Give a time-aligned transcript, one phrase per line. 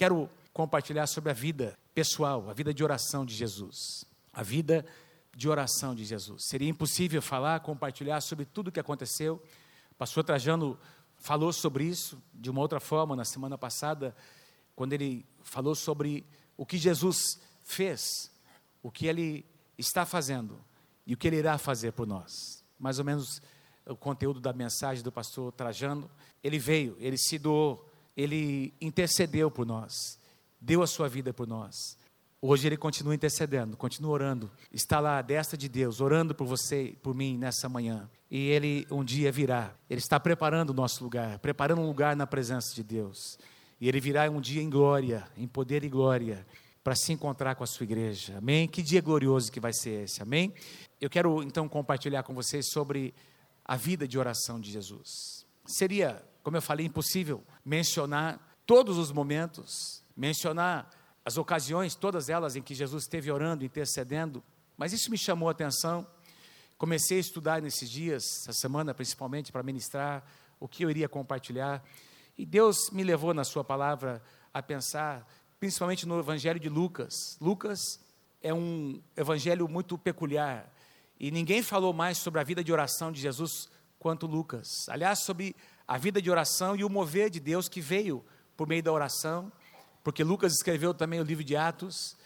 [0.00, 4.06] quero compartilhar sobre a vida pessoal, a vida de oração de Jesus.
[4.32, 4.86] A vida
[5.36, 6.46] de oração de Jesus.
[6.46, 9.42] Seria impossível falar, compartilhar sobre tudo o que aconteceu.
[9.90, 10.78] O pastor Trajano
[11.18, 14.16] falou sobre isso de uma outra forma na semana passada,
[14.74, 16.24] quando ele falou sobre
[16.56, 18.32] o que Jesus fez,
[18.82, 19.44] o que ele
[19.76, 20.58] está fazendo
[21.06, 22.64] e o que ele irá fazer por nós.
[22.78, 23.42] Mais ou menos
[23.84, 26.10] o conteúdo da mensagem do pastor Trajano.
[26.42, 27.89] Ele veio, ele se doou,
[28.20, 30.18] ele intercedeu por nós,
[30.60, 31.96] deu a sua vida por nós.
[32.42, 36.96] Hoje ele continua intercedendo, continua orando, está lá à destra de Deus, orando por você,
[37.02, 38.08] por mim nessa manhã.
[38.30, 39.74] E ele um dia virá.
[39.90, 43.38] Ele está preparando o nosso lugar, preparando um lugar na presença de Deus.
[43.78, 46.46] E ele virá um dia em glória, em poder e glória,
[46.82, 48.38] para se encontrar com a sua igreja.
[48.38, 48.66] Amém?
[48.66, 50.22] Que dia glorioso que vai ser esse.
[50.22, 50.54] Amém?
[50.98, 53.14] Eu quero então compartilhar com vocês sobre
[53.64, 55.44] a vida de oração de Jesus.
[55.66, 60.90] Seria, como eu falei, impossível mencionar todos os momentos, mencionar
[61.24, 64.42] as ocasiões, todas elas em que Jesus esteve orando, intercedendo,
[64.76, 66.06] mas isso me chamou a atenção.
[66.78, 70.24] Comecei a estudar nesses dias, essa semana principalmente, para ministrar
[70.58, 71.84] o que eu iria compartilhar.
[72.38, 75.26] E Deus me levou na Sua palavra a pensar,
[75.58, 77.12] principalmente no Evangelho de Lucas.
[77.40, 78.00] Lucas
[78.42, 80.72] é um evangelho muito peculiar.
[81.18, 83.68] E ninguém falou mais sobre a vida de oração de Jesus
[84.00, 84.66] quanto Lucas.
[84.88, 85.54] Aliás, sobre
[85.86, 88.24] a vida de oração e o mover de Deus que veio
[88.56, 89.52] por meio da oração
[90.02, 92.16] porque Lucas escreveu também o livro de Atos,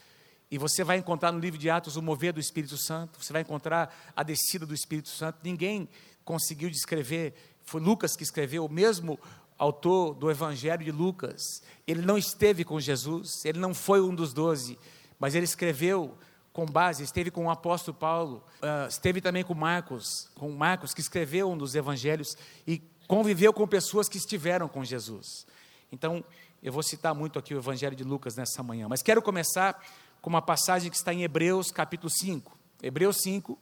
[0.51, 3.43] e você vai encontrar no livro de Atos o mover do Espírito Santo, você vai
[3.43, 5.39] encontrar a descida do Espírito Santo.
[5.43, 5.89] Ninguém
[6.25, 9.19] conseguiu descrever, foi Lucas que escreveu, o mesmo
[9.59, 11.43] autor do Evangelho de Lucas.
[11.87, 14.79] Ele não esteve com Jesus, ele não foi um dos doze,
[15.19, 16.17] mas ele escreveu
[16.55, 21.01] com base, esteve com o apóstolo Paulo, uh, esteve também com Marcos, com Marcos que
[21.01, 25.49] escreveu um dos evangelhos e conviveu com pessoas que estiveram com Jesus.
[25.91, 26.25] Então,
[26.63, 29.85] eu vou citar muito aqui o Evangelho de Lucas nessa manhã, mas quero começar
[30.23, 32.57] com uma passagem que está em Hebreus capítulo 5.
[32.81, 33.59] Hebreus 5,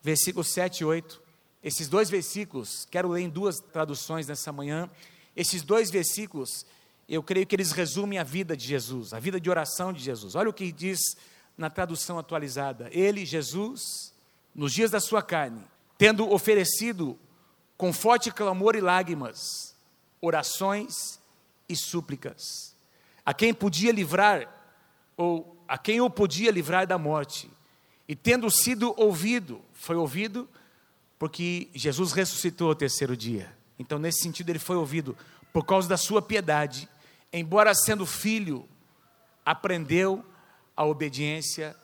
[0.00, 1.22] versículos 7 e 8.
[1.62, 4.90] Esses dois versículos, quero ler em duas traduções nessa manhã.
[5.36, 6.64] Esses dois versículos,
[7.06, 10.34] eu creio que eles resumem a vida de Jesus, a vida de oração de Jesus.
[10.34, 10.98] Olha o que diz
[11.56, 14.12] na tradução atualizada: Ele, Jesus,
[14.54, 15.62] nos dias da sua carne,
[15.98, 17.18] tendo oferecido
[17.76, 19.74] com forte clamor e lágrimas,
[20.20, 21.20] orações
[21.68, 22.74] e súplicas.
[23.24, 24.48] A quem podia livrar,
[25.16, 27.50] ou a quem o podia livrar da morte.
[28.06, 30.48] E tendo sido ouvido, foi ouvido
[31.18, 33.56] porque Jesus ressuscitou ao terceiro dia.
[33.78, 35.16] Então, nesse sentido, ele foi ouvido
[35.52, 36.88] por causa da sua piedade,
[37.32, 38.68] embora sendo filho,
[39.44, 40.24] aprendeu
[40.76, 41.76] a obediência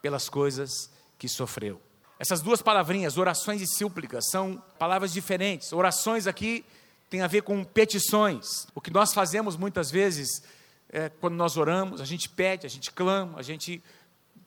[0.00, 1.80] pelas coisas que sofreu.
[2.18, 5.72] Essas duas palavrinhas, orações e súplicas, são palavras diferentes.
[5.72, 6.64] Orações aqui
[7.08, 8.66] tem a ver com petições.
[8.74, 10.42] O que nós fazemos muitas vezes,
[10.90, 13.82] é, quando nós oramos, a gente pede, a gente clama, a gente,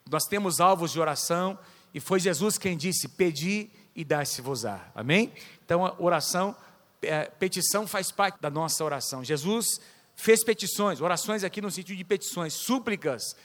[0.09, 1.57] nós temos alvos de oração,
[1.93, 4.91] e foi Jesus quem disse: Pedi e dar-se-vos-á.
[4.93, 5.31] Amém?
[5.65, 6.55] Então, a oração,
[7.01, 9.23] é, petição faz parte da nossa oração.
[9.23, 9.79] Jesus
[10.15, 13.35] fez petições, orações aqui no sentido de petições, súplicas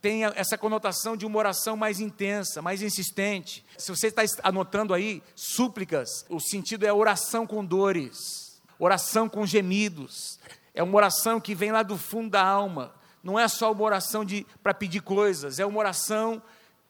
[0.00, 3.64] tem essa conotação de uma oração mais intensa, mais insistente.
[3.76, 8.46] Se você está anotando aí, súplicas, o sentido é oração com dores
[8.78, 10.38] oração com gemidos,
[10.74, 14.24] é uma oração que vem lá do fundo da alma, não é só uma oração
[14.62, 16.42] para pedir coisas, é uma oração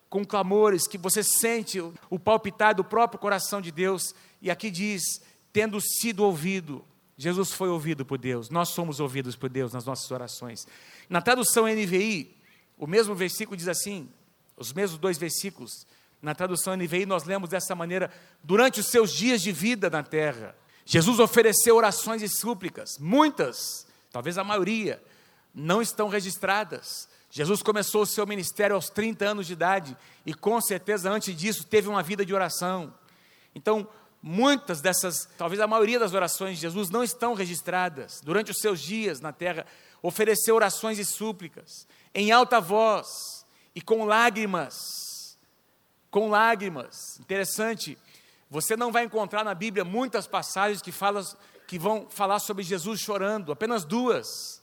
[0.09, 5.03] com clamores que você sente o palpitar do próprio coração de Deus, e aqui diz:
[5.53, 6.85] tendo sido ouvido,
[7.17, 10.67] Jesus foi ouvido por Deus, nós somos ouvidos por Deus nas nossas orações.
[11.09, 12.36] Na tradução NVI,
[12.79, 14.09] o mesmo versículo diz assim,
[14.57, 15.87] os mesmos dois versículos,
[16.21, 18.11] na tradução NVI nós lemos dessa maneira:
[18.43, 24.39] durante os seus dias de vida na terra, Jesus ofereceu orações e súplicas, muitas, talvez
[24.39, 25.03] a maioria,
[25.55, 27.09] não estão registradas.
[27.31, 31.67] Jesus começou o seu ministério aos 30 anos de idade e com certeza antes disso
[31.67, 32.95] teve uma vida de oração.
[33.55, 33.87] Então,
[34.23, 38.21] muitas dessas, talvez a maioria das orações de Jesus não estão registradas.
[38.23, 39.67] Durante os seus dias na terra,
[40.03, 43.45] ofereceu orações e súplicas em alta voz
[43.75, 45.39] e com lágrimas.
[46.11, 47.21] Com lágrimas.
[47.21, 47.99] Interessante,
[48.49, 51.23] você não vai encontrar na Bíblia muitas passagens que, falam,
[51.67, 54.63] que vão falar sobre Jesus chorando, apenas duas.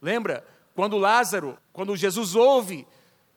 [0.00, 0.46] Lembra?
[0.74, 2.86] Quando Lázaro, quando Jesus ouve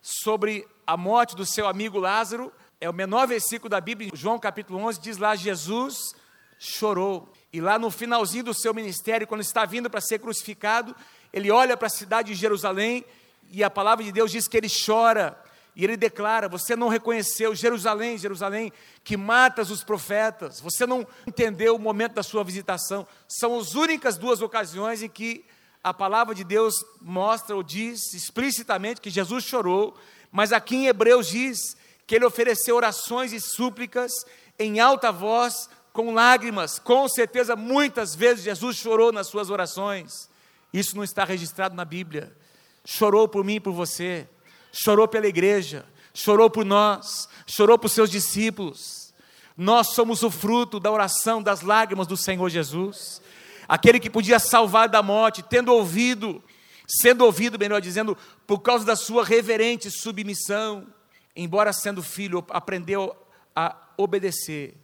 [0.01, 4.79] sobre a morte do seu amigo Lázaro, é o menor versículo da Bíblia, João capítulo
[4.79, 6.13] 11, diz lá: Jesus
[6.59, 7.31] chorou.
[7.51, 10.95] E lá no finalzinho do seu ministério, quando está vindo para ser crucificado,
[11.35, 13.03] ele olha para a cidade de Jerusalém
[13.51, 15.37] e a palavra de Deus diz que ele chora
[15.75, 18.71] e ele declara: Você não reconheceu Jerusalém, Jerusalém,
[19.03, 23.05] que matas os profetas, você não entendeu o momento da sua visitação.
[23.27, 25.43] São as únicas duas ocasiões em que
[25.83, 29.93] a palavra de Deus mostra ou diz explicitamente que Jesus chorou,
[30.31, 31.75] mas aqui em Hebreus diz
[32.07, 34.13] que ele ofereceu orações e súplicas
[34.57, 36.79] em alta voz, com lágrimas.
[36.79, 40.33] Com certeza, muitas vezes Jesus chorou nas suas orações.
[40.77, 42.35] Isso não está registrado na Bíblia.
[42.83, 44.27] Chorou por mim e por você,
[44.71, 49.13] chorou pela igreja, chorou por nós, chorou por seus discípulos.
[49.57, 53.21] Nós somos o fruto da oração, das lágrimas do Senhor Jesus
[53.67, 56.43] aquele que podia salvar da morte, tendo ouvido,
[56.87, 60.87] sendo ouvido, melhor dizendo, por causa da sua reverente submissão,
[61.35, 63.15] embora sendo filho, aprendeu
[63.55, 64.75] a obedecer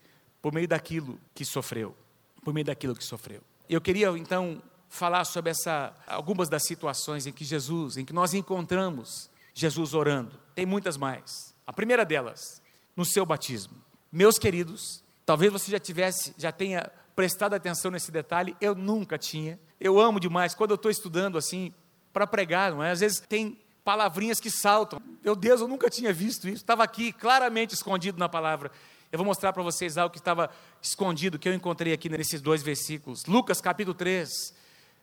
[0.42, 1.96] por meio daquilo que sofreu,
[2.44, 3.42] por meio daquilo que sofreu.
[3.70, 4.62] Eu queria então
[4.92, 10.38] falar sobre essa algumas das situações em que Jesus, em que nós encontramos Jesus orando.
[10.54, 11.56] Tem muitas mais.
[11.66, 12.62] A primeira delas,
[12.96, 13.74] no seu batismo.
[14.12, 19.58] Meus queridos, talvez você já tivesse, já tenha prestado atenção nesse detalhe, eu nunca tinha.
[19.80, 21.74] Eu amo demais quando eu estou estudando assim
[22.12, 22.92] para pregar, não é?
[22.92, 25.02] Às vezes tem palavrinhas que saltam.
[25.24, 26.58] Meu Deus, eu nunca tinha visto isso.
[26.58, 28.70] Estava aqui claramente escondido na palavra.
[29.10, 30.50] Eu vou mostrar para vocês algo que estava
[30.82, 33.26] escondido, que eu encontrei aqui nesses dois versículos.
[33.26, 34.54] Lucas capítulo 3,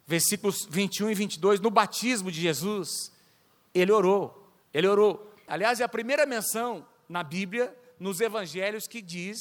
[0.08, 1.60] versículos 21 e 22.
[1.60, 3.12] No batismo de Jesus,
[3.72, 4.50] ele orou.
[4.74, 5.32] Ele orou.
[5.46, 9.38] Aliás, é a primeira menção na Bíblia, nos evangelhos, que diz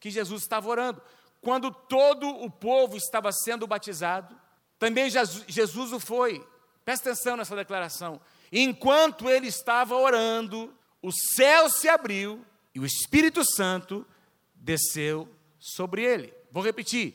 [0.00, 1.02] que Jesus estava orando
[1.44, 4.34] quando todo o povo estava sendo batizado,
[4.78, 6.44] também Jesus o foi.
[6.84, 8.20] Presta atenção nessa declaração.
[8.50, 12.44] Enquanto ele estava orando, o céu se abriu
[12.74, 14.06] e o Espírito Santo
[14.54, 15.28] desceu
[15.58, 16.32] sobre ele.
[16.50, 17.14] Vou repetir.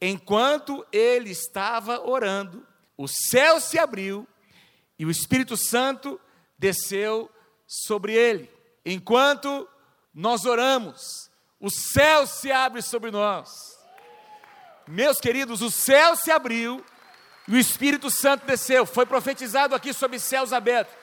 [0.00, 2.66] Enquanto ele estava orando,
[2.96, 4.26] o céu se abriu
[4.98, 6.20] e o Espírito Santo
[6.58, 7.30] desceu
[7.66, 8.50] sobre ele.
[8.84, 9.68] Enquanto
[10.14, 13.50] nós oramos, o céu se abre sobre nós.
[14.86, 16.84] Meus queridos, o céu se abriu
[17.48, 18.86] e o Espírito Santo desceu.
[18.86, 20.94] Foi profetizado aqui sobre céus abertos.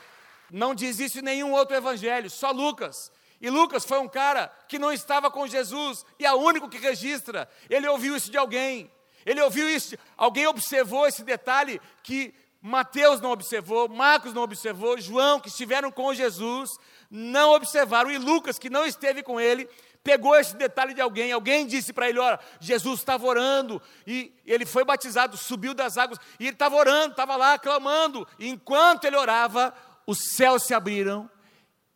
[0.51, 3.11] Não diz isso em nenhum outro evangelho, só Lucas.
[3.43, 6.77] E Lucas foi um cara que não estava com Jesus e é o único que
[6.77, 7.49] registra.
[7.69, 8.89] Ele ouviu isso de alguém.
[9.25, 15.39] Ele ouviu isso, alguém observou esse detalhe que Mateus não observou, Marcos não observou, João,
[15.39, 16.71] que estiveram com Jesus,
[17.11, 19.67] não observaram, e Lucas, que não esteve com ele,
[20.01, 24.65] pegou esse detalhe de alguém, alguém disse para ele: Olha, Jesus estava orando, e ele
[24.65, 29.17] foi batizado, subiu das águas, e ele estava orando, estava lá clamando, e enquanto ele
[29.17, 29.73] orava,
[30.05, 31.29] os céus se abriram,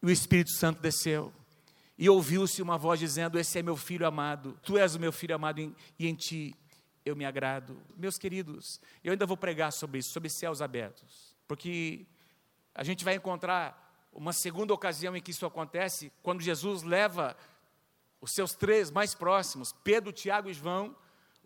[0.08, 1.34] o Espírito Santo desceu,
[1.98, 5.36] e ouviu-se uma voz dizendo: Esse é meu filho amado, tu és o meu filho
[5.36, 6.56] amado, e em ti
[7.04, 7.78] eu me agrado.
[7.98, 12.06] Meus queridos, eu ainda vou pregar sobre isso, sobre céus abertos, porque
[12.74, 17.36] a gente vai encontrar uma segunda ocasião em que isso acontece, quando Jesus leva
[18.22, 20.96] os seus três mais próximos, Pedro, Tiago e João,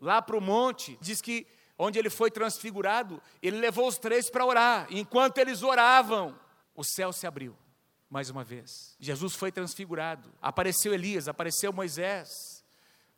[0.00, 4.46] lá para o monte, diz que onde ele foi transfigurado, ele levou os três para
[4.46, 4.86] orar.
[4.88, 6.38] Enquanto eles oravam,
[6.76, 7.56] o céu se abriu
[8.12, 8.94] mais uma vez.
[9.00, 10.30] Jesus foi transfigurado.
[10.40, 12.28] Apareceu Elias, apareceu Moisés.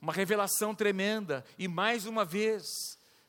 [0.00, 1.44] Uma revelação tremenda.
[1.58, 2.64] E mais uma vez,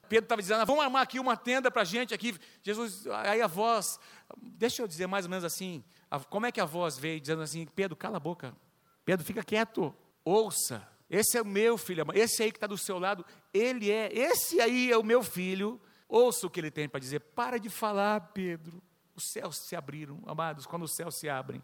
[0.07, 2.38] Pedro estava dizendo: vamos armar aqui uma tenda para a gente aqui.
[2.62, 4.00] Jesus, aí a voz,
[4.38, 5.83] deixa eu dizer mais ou menos assim:
[6.29, 8.56] como é que a voz veio dizendo assim: Pedro, cala a boca.
[9.03, 12.97] Pedro, fica quieto ouça, esse é o meu filho, esse aí que está do seu
[12.97, 13.23] lado,
[13.53, 15.79] ele é, esse aí é o meu filho,
[16.09, 18.81] ouça o que ele tem para dizer, para de falar, Pedro,
[19.15, 21.63] os céus se abriram, amados, quando os céus se abrem,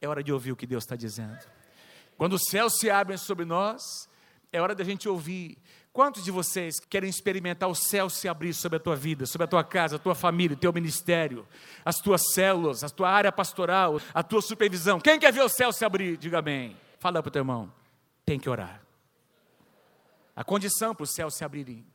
[0.00, 1.38] é hora de ouvir o que Deus está dizendo,
[2.16, 3.82] quando os céus se abrem sobre nós,
[4.52, 5.58] é hora da gente ouvir,
[5.92, 9.48] quantos de vocês querem experimentar o céu se abrir sobre a tua vida, sobre a
[9.48, 11.46] tua casa, a tua família, o teu ministério,
[11.84, 15.72] as tuas células, a tua área pastoral, a tua supervisão, quem quer ver o céu
[15.72, 17.72] se abrir, diga amém, fala para o teu irmão,
[18.24, 18.82] tem que orar.
[20.34, 21.86] A condição para os céus se abrirem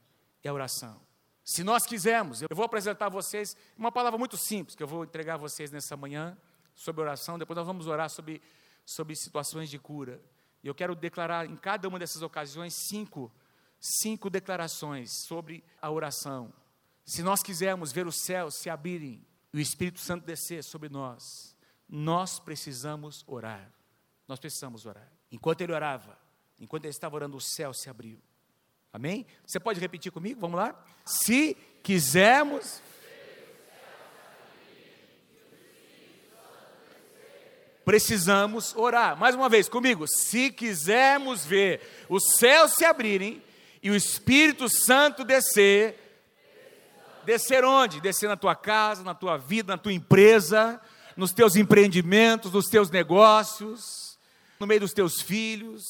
[0.43, 0.99] é a oração.
[1.43, 5.03] Se nós quisermos, eu vou apresentar a vocês uma palavra muito simples que eu vou
[5.03, 6.37] entregar a vocês nessa manhã
[6.75, 7.37] sobre oração.
[7.37, 8.41] Depois nós vamos orar sobre,
[8.85, 10.21] sobre situações de cura.
[10.63, 13.31] E eu quero declarar em cada uma dessas ocasiões cinco,
[13.79, 16.53] cinco declarações sobre a oração.
[17.03, 21.55] Se nós quisermos ver os céus se abrirem e o Espírito Santo descer sobre nós,
[21.89, 23.71] nós precisamos orar.
[24.27, 25.11] Nós precisamos orar.
[25.31, 26.17] Enquanto ele orava,
[26.59, 28.21] enquanto ele estava orando, o céu se abriu.
[28.93, 29.25] Amém?
[29.45, 30.39] Você pode repetir comigo?
[30.39, 30.75] Vamos lá?
[31.05, 32.81] Se quisermos.
[37.85, 39.17] Precisamos orar.
[39.17, 40.05] Mais uma vez comigo.
[40.07, 43.43] Se quisermos ver os céus se abrirem
[43.81, 45.97] e o Espírito Santo descer,
[47.25, 48.01] descer onde?
[48.01, 50.79] Descer na tua casa, na tua vida, na tua empresa,
[51.17, 54.11] nos teus empreendimentos, nos teus negócios
[54.61, 55.83] no meio dos teus filhos,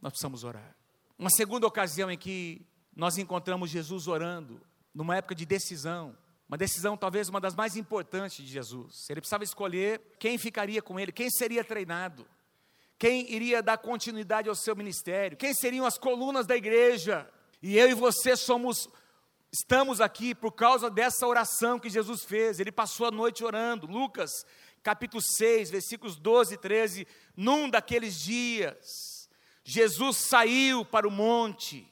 [0.00, 0.76] nós precisamos orar.
[1.18, 4.60] Uma segunda ocasião em que nós encontramos Jesus orando,
[4.94, 6.16] numa época de decisão,
[6.46, 9.08] Uma decisão talvez uma das mais importantes de Jesus.
[9.08, 12.26] Ele precisava escolher quem ficaria com ele, quem seria treinado,
[12.98, 17.28] quem iria dar continuidade ao seu ministério, quem seriam as colunas da igreja.
[17.62, 18.88] E eu e você somos
[19.50, 22.58] estamos aqui por causa dessa oração que Jesus fez.
[22.58, 23.86] Ele passou a noite orando.
[23.86, 24.44] Lucas,
[24.82, 27.06] capítulo 6, versículos 12 e 13,
[27.36, 29.13] num daqueles dias,
[29.64, 31.90] Jesus saiu para o monte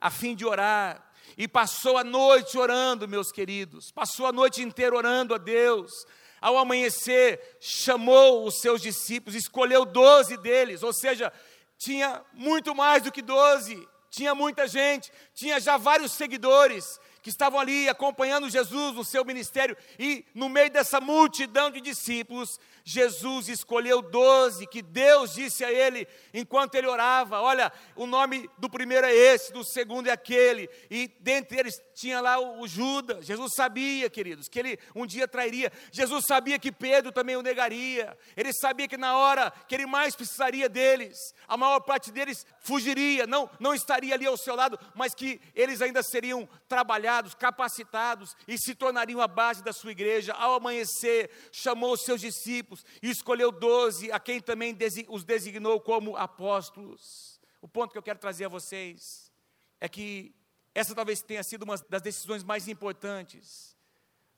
[0.00, 1.04] a fim de orar
[1.36, 5.92] e passou a noite orando, meus queridos, passou a noite inteira orando a Deus.
[6.40, 11.32] Ao amanhecer, chamou os seus discípulos, escolheu doze deles, ou seja,
[11.76, 17.60] tinha muito mais do que doze, tinha muita gente, tinha já vários seguidores, que estavam
[17.60, 24.00] ali acompanhando Jesus no seu ministério, e no meio dessa multidão de discípulos, Jesus escolheu
[24.00, 29.14] doze, que Deus disse a ele enquanto ele orava: Olha, o nome do primeiro é
[29.14, 33.26] esse, do segundo é aquele, e dentre eles tinha lá o, Judas.
[33.26, 35.70] Jesus sabia, queridos, que ele um dia trairia.
[35.90, 38.16] Jesus sabia que Pedro também o negaria.
[38.36, 43.26] Ele sabia que na hora que ele mais precisaria deles, a maior parte deles fugiria,
[43.26, 48.58] não, não estaria ali ao seu lado, mas que eles ainda seriam trabalhados, capacitados e
[48.58, 50.32] se tornariam a base da sua igreja.
[50.32, 54.76] Ao amanhecer, chamou os seus discípulos discípulos e escolheu doze, a quem também
[55.08, 57.40] os designou como apóstolos.
[57.60, 59.32] O ponto que eu quero trazer a vocês
[59.80, 60.34] é que
[60.74, 63.76] essa talvez tenha sido uma das decisões mais importantes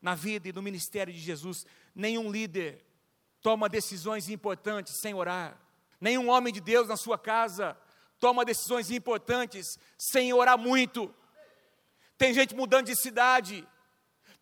[0.01, 1.67] na vida e no ministério de Jesus.
[1.95, 2.85] Nenhum líder
[3.43, 5.61] toma decisões importantes sem orar.
[6.01, 7.77] Nenhum homem de Deus na sua casa
[8.19, 11.15] toma decisões importantes sem orar muito.
[12.21, 13.67] Tem gente mudando de cidade,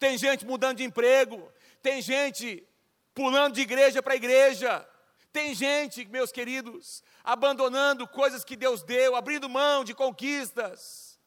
[0.00, 1.48] tem gente mudando de emprego,
[1.80, 2.66] tem gente
[3.14, 4.84] pulando de igreja para igreja.
[5.32, 11.20] Tem gente, meus queridos, abandonando coisas que Deus deu, abrindo mão de conquistas,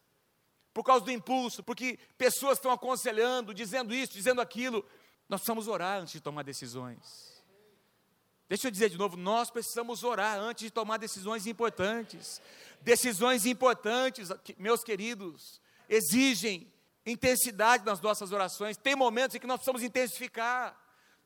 [0.73, 4.85] por causa do impulso, porque pessoas estão aconselhando, dizendo isso, dizendo aquilo.
[5.29, 7.41] Nós precisamos orar antes de tomar decisões.
[8.49, 12.41] Deixa eu dizer de novo, nós precisamos orar antes de tomar decisões importantes.
[12.81, 14.27] Decisões importantes,
[14.57, 16.71] meus queridos, exigem
[17.05, 18.77] intensidade nas nossas orações.
[18.77, 20.75] Tem momentos em que nós precisamos intensificar.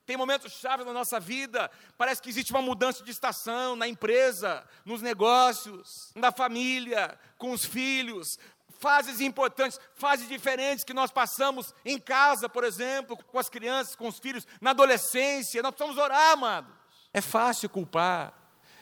[0.06, 4.64] Tem momentos chaves na nossa vida, parece que existe uma mudança de estação na empresa,
[4.86, 8.38] nos negócios, na família, com os filhos,
[8.80, 14.08] fases importantes, fases diferentes que nós passamos em casa, por exemplo, com as crianças, com
[14.08, 15.64] os filhos, na adolescência.
[15.64, 16.72] Nós precisamos orar, amados.
[17.12, 18.32] É fácil culpar,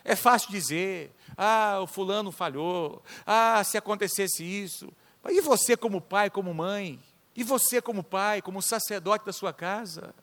[0.03, 4.91] é fácil dizer: ah, o fulano falhou, ah, se acontecesse isso.
[5.29, 6.99] E você, como pai, como mãe?
[7.35, 10.13] E você, como pai, como sacerdote da sua casa?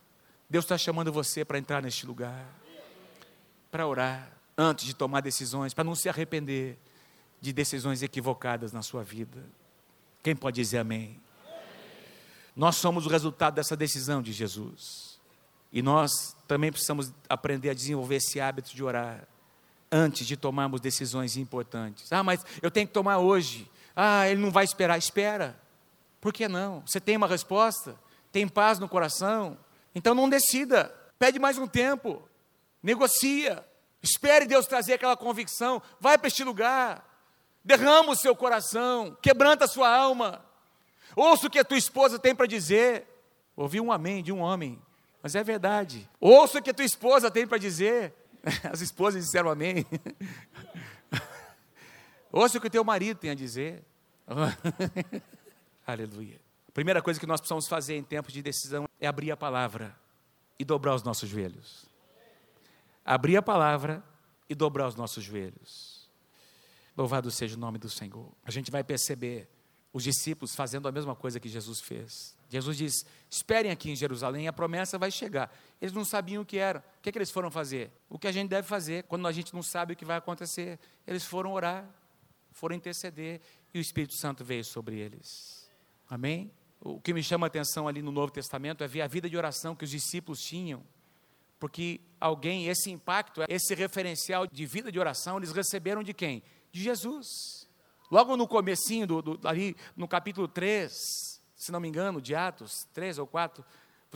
[0.49, 2.47] Deus está chamando você para entrar neste lugar,
[3.71, 6.77] para orar, antes de tomar decisões, para não se arrepender
[7.41, 9.45] de decisões equivocadas na sua vida.
[10.23, 11.21] Quem pode dizer amém?
[12.55, 15.19] Nós somos o resultado dessa decisão de Jesus.
[15.73, 19.27] E nós também precisamos aprender a desenvolver esse hábito de orar
[19.91, 22.13] antes de tomarmos decisões importantes.
[22.13, 23.71] Ah, mas eu tenho que tomar hoje.
[23.95, 24.99] Ah, ele não vai esperar.
[24.99, 25.59] Espera.
[26.21, 26.83] Por que não?
[26.87, 27.99] Você tem uma resposta?
[28.31, 29.59] Tem paz no coração?
[29.95, 32.23] Então não decida, pede mais um tempo,
[32.83, 33.65] negocia,
[34.03, 37.05] espere Deus trazer aquela convicção, vai para este lugar,
[37.65, 40.45] derrama o seu coração, quebranta a sua alma,
[41.17, 43.07] ouça o que a tua esposa tem para dizer.
[43.57, 44.81] Ouvi um amém de um homem,
[45.23, 46.09] mas é verdade.
[46.21, 48.15] Ouça o que a tua esposa tem para dizer.
[48.73, 49.85] As esposas disseram amém.
[52.33, 53.85] Ouça o que o teu marido tem a dizer.
[55.87, 56.41] Aleluia.
[56.69, 59.97] A primeira coisa que nós precisamos fazer em tempos de decisão é abrir a palavra
[60.59, 61.87] e dobrar os nossos joelhos.
[63.05, 64.05] Abrir a palavra
[64.49, 66.09] e dobrar os nossos joelhos.
[66.97, 68.31] Louvado seja o nome do Senhor.
[68.45, 69.49] A gente vai perceber
[69.93, 72.37] os discípulos fazendo a mesma coisa que Jesus fez.
[72.49, 75.53] Jesus diz: Esperem aqui em Jerusalém, a promessa vai chegar.
[75.81, 76.85] Eles não sabiam o que era.
[76.99, 77.91] O que, é que eles foram fazer?
[78.09, 80.79] O que a gente deve fazer quando a gente não sabe o que vai acontecer.
[81.07, 81.89] Eles foram orar,
[82.61, 83.41] foram interceder
[83.75, 85.69] e o Espírito Santo veio sobre eles.
[86.09, 86.53] Amém?
[86.81, 89.37] o que me chama a atenção ali no Novo Testamento é ver a vida de
[89.37, 90.83] oração que os discípulos tinham,
[91.59, 96.43] porque alguém, esse impacto, esse referencial de vida de oração, eles receberam de quem?
[96.73, 97.69] De Jesus.
[98.11, 100.91] Logo no comecinho, do, do, ali no capítulo 3,
[101.55, 103.63] se não me engano, de Atos 3 ou 4,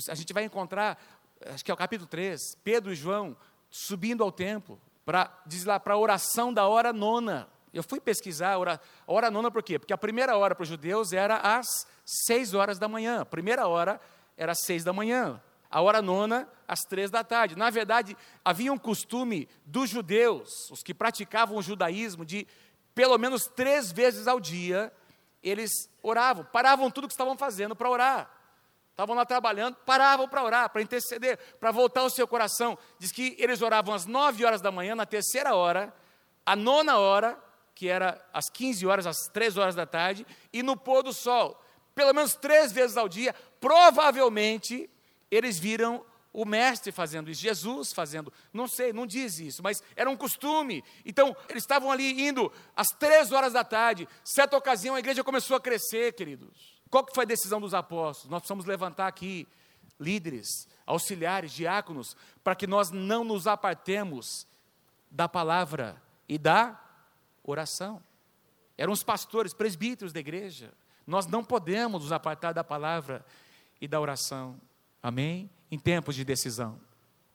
[0.09, 0.99] a gente vai encontrar,
[1.47, 3.37] acho que é o capítulo 3, Pedro e João
[3.69, 7.47] subindo ao templo, para, diz lá, para a oração da hora nona.
[7.75, 9.79] Eu fui pesquisar a hora, a hora nona por quê?
[9.79, 11.67] Porque a primeira hora para os judeus era às
[12.07, 13.23] seis horas da manhã.
[13.23, 14.01] A primeira hora
[14.37, 15.43] era às seis da manhã.
[15.69, 17.57] A hora nona, às três da tarde.
[17.57, 22.47] Na verdade, havia um costume dos judeus, os que praticavam o judaísmo, de
[22.95, 24.93] pelo menos três vezes ao dia,
[25.43, 28.31] eles oravam, paravam tudo que estavam fazendo para orar.
[28.91, 32.79] estavam lá trabalhando, paravam para orar, para interceder, para voltar o seu coração.
[33.01, 35.93] Diz que eles oravam às 9 horas da manhã, na terceira hora,
[36.47, 37.37] a nona hora,
[37.75, 41.61] que era às 15 horas, às 3 horas da tarde, e no pôr do sol.
[41.95, 44.91] Pelo menos três vezes ao dia, provavelmente
[45.31, 50.11] eles viram o mestre fazendo isso, Jesus fazendo, não sei, não diz isso, mas era
[50.11, 50.83] um costume.
[51.05, 55.57] Então, eles estavam ali indo às três horas da tarde, certa ocasião a igreja começou
[55.57, 56.75] a crescer, queridos.
[56.91, 58.31] Qual que foi a decisão dos apóstolos?
[58.31, 59.47] Nós precisamos levantar aqui
[59.99, 64.47] líderes, auxiliares, diáconos, para que nós não nos apartemos
[65.09, 66.84] da palavra e da
[67.45, 68.03] oração.
[68.77, 70.73] Eram os pastores, presbíteros da igreja.
[71.07, 73.25] Nós não podemos nos apartar da palavra
[73.81, 74.61] e da oração.
[75.03, 75.51] Amém?
[75.71, 76.81] Em tempos de decisão,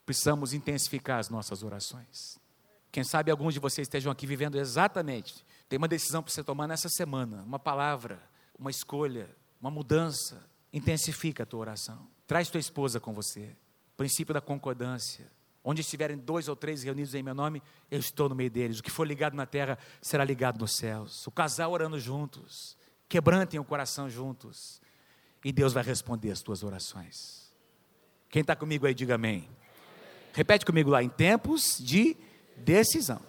[0.06, 2.40] precisamos intensificar as nossas orações.
[2.92, 5.46] Quem sabe alguns de vocês estejam aqui vivendo exatamente.
[5.68, 8.20] Tem uma decisão para você tomar nessa semana, uma palavra,
[8.58, 9.30] uma escolha,
[9.62, 10.44] uma mudança.
[10.74, 12.08] Intensifica a tua oração.
[12.26, 13.56] Traz tua esposa com você.
[13.96, 15.30] Princípio da concordância.
[15.64, 17.62] Onde estiverem dois ou três reunidos em meu nome,
[17.92, 18.80] eu estou no meio deles.
[18.80, 21.28] O que for ligado na terra será ligado nos céus.
[21.28, 22.78] O casal orando juntos.
[23.10, 24.82] Quebrantem o coração juntos.
[25.44, 27.52] E Deus vai responder as tuas orações.
[28.30, 29.50] Quem está comigo aí, diga amém.
[30.34, 32.16] Repete comigo lá, em tempos de
[32.56, 33.22] decisão.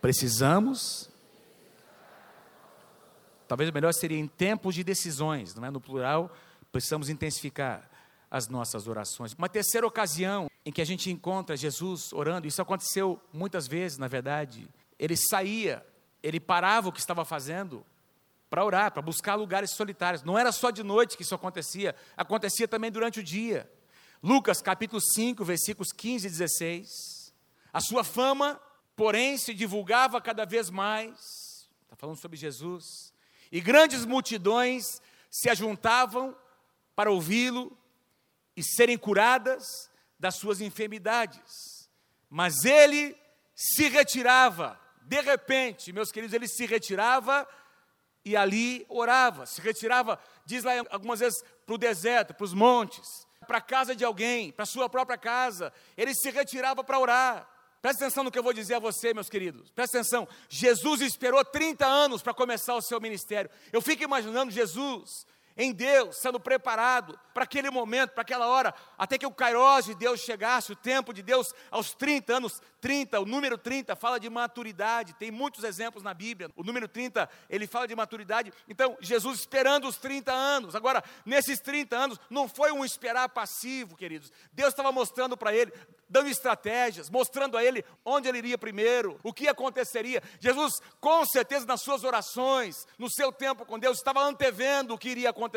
[0.00, 1.10] Precisamos.
[3.46, 5.70] Talvez o melhor seria em tempos de decisões, não é?
[5.70, 6.34] No plural,
[6.70, 7.90] precisamos intensificar
[8.30, 9.32] as nossas orações.
[9.32, 14.06] Uma terceira ocasião em que a gente encontra Jesus orando, isso aconteceu muitas vezes, na
[14.06, 14.68] verdade.
[14.98, 15.86] Ele saía,
[16.22, 17.84] ele parava o que estava fazendo
[18.50, 20.22] para orar, para buscar lugares solitários.
[20.22, 23.70] Não era só de noite que isso acontecia, acontecia também durante o dia.
[24.22, 27.32] Lucas capítulo 5, versículos 15 e 16.
[27.72, 28.60] A sua fama,
[28.96, 31.68] porém, se divulgava cada vez mais.
[31.84, 33.12] Está falando sobre Jesus.
[33.52, 36.36] E grandes multidões se ajuntavam
[36.96, 37.77] para ouvi-lo
[38.58, 39.88] e serem curadas
[40.18, 41.88] das suas enfermidades.
[42.28, 43.16] Mas ele
[43.54, 47.46] se retirava, de repente, meus queridos, ele se retirava
[48.24, 53.06] e ali orava, se retirava, diz lá algumas vezes, para o deserto, para os montes,
[53.46, 57.48] para a casa de alguém, para a sua própria casa, ele se retirava para orar.
[57.80, 59.70] Presta atenção no que eu vou dizer a você, meus queridos.
[59.70, 60.26] Presta atenção.
[60.48, 63.48] Jesus esperou 30 anos para começar o seu ministério.
[63.72, 65.24] Eu fico imaginando Jesus
[65.58, 69.94] em Deus, sendo preparado para aquele momento, para aquela hora, até que o Kairos de
[69.94, 74.30] Deus chegasse, o tempo de Deus, aos 30 anos, 30, o número 30 fala de
[74.30, 79.40] maturidade, tem muitos exemplos na Bíblia, o número 30, ele fala de maturidade, então, Jesus
[79.40, 84.68] esperando os 30 anos, agora, nesses 30 anos, não foi um esperar passivo, queridos, Deus
[84.68, 85.72] estava mostrando para ele,
[86.08, 90.22] dando estratégias, mostrando a ele onde ele iria primeiro, o que aconteceria.
[90.40, 95.10] Jesus, com certeza, nas suas orações, no seu tempo com Deus, estava antevendo o que
[95.10, 95.47] iria acontecer.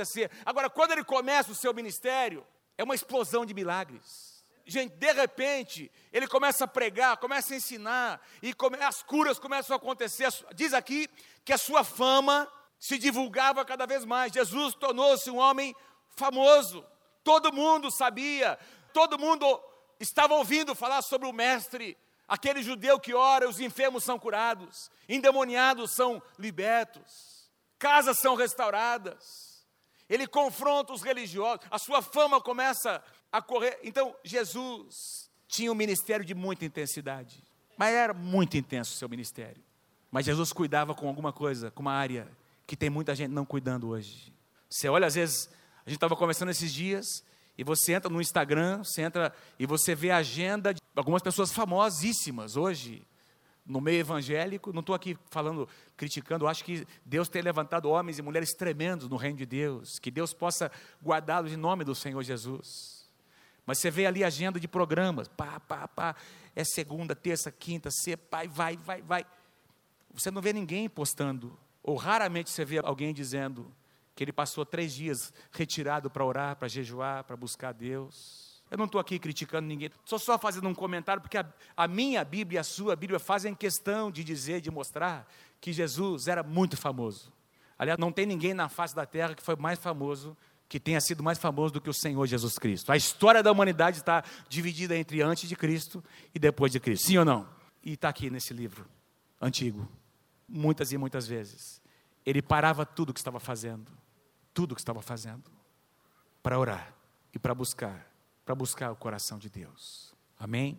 [0.46, 2.46] Agora, quando ele começa o seu ministério,
[2.78, 4.32] é uma explosão de milagres.
[4.66, 9.76] Gente, de repente, ele começa a pregar, começa a ensinar, e come, as curas começam
[9.76, 10.28] a acontecer.
[10.54, 11.10] Diz aqui
[11.44, 14.32] que a sua fama se divulgava cada vez mais.
[14.32, 15.76] Jesus tornou-se um homem
[16.16, 16.86] famoso.
[17.24, 18.58] Todo mundo sabia,
[18.94, 19.46] todo mundo
[20.00, 25.92] estava ouvindo falar sobre o Mestre, aquele judeu que ora, os enfermos são curados, endemoniados
[25.92, 29.51] são libertos, casas são restauradas.
[30.12, 33.80] Ele confronta os religiosos, a sua fama começa a correr.
[33.82, 37.42] Então, Jesus tinha um ministério de muita intensidade,
[37.78, 39.64] mas era muito intenso o seu ministério.
[40.12, 42.28] Mas Jesus cuidava com alguma coisa, com uma área
[42.68, 44.34] que tem muita gente não cuidando hoje.
[44.70, 45.50] Você olha, às vezes,
[45.86, 47.24] a gente estava conversando esses dias,
[47.58, 51.54] e você entra no Instagram, você entra e você vê a agenda de algumas pessoas
[51.54, 53.08] famosíssimas hoje
[53.66, 54.74] no meio evangélico.
[54.74, 59.16] Não estou aqui falando, criticando, acho que Deus tem levantado homens e mulheres tremendos no
[59.16, 60.72] reino de Deus, que Deus possa
[61.04, 63.10] guardá-los em nome do Senhor Jesus.
[63.66, 66.16] Mas você vê ali a agenda de programas, pá, pá, pá,
[66.56, 69.26] é segunda, terça, quinta, sexta, pai, vai, vai, vai.
[70.14, 73.72] Você não vê ninguém postando, ou raramente você vê alguém dizendo,
[74.16, 78.51] que ele passou três dias retirado para orar, para jejuar, para buscar Deus.
[78.72, 82.24] Eu não estou aqui criticando ninguém, estou só fazendo um comentário, porque a, a minha
[82.24, 85.28] Bíblia e a sua Bíblia fazem questão de dizer, de mostrar
[85.60, 87.32] que Jesus era muito famoso.
[87.78, 90.36] Aliás, não tem ninguém na face da terra que foi mais famoso,
[90.70, 92.92] que tenha sido mais famoso do que o Senhor Jesus Cristo.
[92.92, 96.02] A história da humanidade está dividida entre antes de Cristo
[96.34, 97.08] e depois de Cristo.
[97.08, 97.48] Sim ou não?
[97.84, 98.88] E está aqui nesse livro
[99.40, 99.86] antigo,
[100.48, 101.82] muitas e muitas vezes.
[102.26, 103.92] Ele parava tudo o que estava fazendo
[104.54, 105.44] tudo o que estava fazendo
[106.44, 106.94] para orar
[107.34, 108.06] e para buscar,
[108.52, 110.14] para buscar o coração de Deus.
[110.38, 110.78] Amém?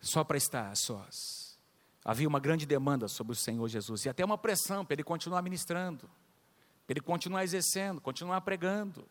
[0.00, 1.56] Só para estar a sós.
[2.04, 5.40] Havia uma grande demanda sobre o Senhor Jesus e até uma pressão para ele continuar
[5.40, 6.10] ministrando,
[6.84, 9.08] para ele continuar exercendo, continuar pregando.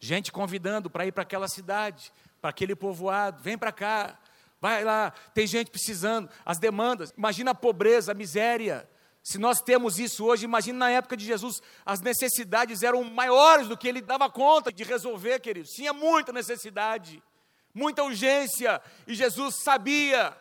[0.00, 4.18] Gente convidando para ir para aquela cidade, para aquele povoado, vem para cá,
[4.60, 8.90] vai lá, tem gente precisando, as demandas, imagina a pobreza, a miséria.
[9.28, 13.76] Se nós temos isso hoje, imagina na época de Jesus, as necessidades eram maiores do
[13.76, 15.72] que ele dava conta de resolver, queridos.
[15.72, 17.22] Tinha muita necessidade,
[17.74, 20.34] muita urgência, e Jesus sabia.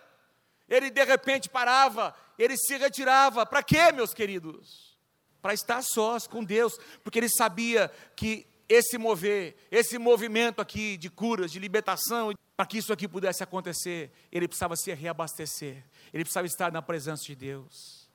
[0.69, 3.45] Ele de repente parava, ele se retirava.
[3.45, 4.97] Para quê, meus queridos?
[5.41, 6.71] Para estar sós com Deus,
[7.03, 12.77] porque ele sabia que esse mover, esse movimento aqui de curas, de libertação, para que
[12.77, 18.06] isso aqui pudesse acontecer, ele precisava se reabastecer, ele precisava estar na presença de Deus,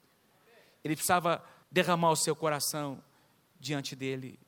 [0.85, 3.03] ele precisava derramar o seu coração
[3.59, 4.39] diante dele.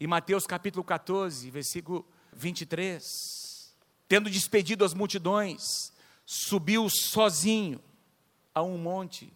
[0.00, 3.02] Em Mateus capítulo 14, versículo 23,
[4.08, 5.92] tendo despedido as multidões,
[6.24, 7.80] subiu sozinho
[8.54, 9.32] a um monte.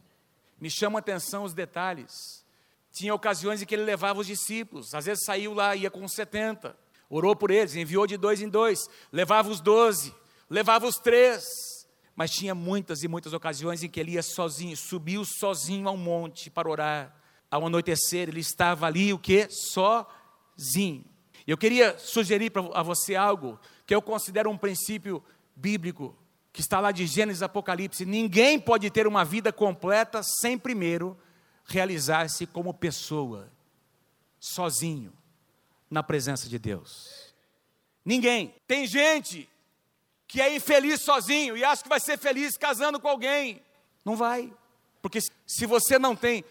[0.60, 2.44] Me chama a atenção os detalhes.
[2.92, 6.76] Tinha ocasiões em que ele levava os discípulos, às vezes saiu lá, ia com 70,
[7.08, 10.14] orou por eles, enviou de dois em dois, levava os doze,
[10.48, 11.81] levava os três,
[12.14, 16.50] mas tinha muitas e muitas ocasiões em que ele ia sozinho, subiu sozinho ao monte
[16.50, 17.16] para orar.
[17.50, 19.48] Ao anoitecer, ele estava ali, o que?
[19.50, 21.04] Sozinho.
[21.46, 25.22] Eu queria sugerir a você algo que eu considero um princípio
[25.56, 26.16] bíblico,
[26.52, 28.04] que está lá de Gênesis Apocalipse.
[28.04, 31.18] Ninguém pode ter uma vida completa sem primeiro
[31.64, 33.50] realizar-se como pessoa,
[34.38, 35.12] sozinho,
[35.90, 37.34] na presença de Deus.
[38.04, 38.54] Ninguém.
[38.66, 39.48] Tem gente
[40.32, 43.60] que é infeliz sozinho e acha que vai ser feliz casando com alguém.
[44.02, 44.50] Não vai.
[45.02, 46.42] Porque se você não tem.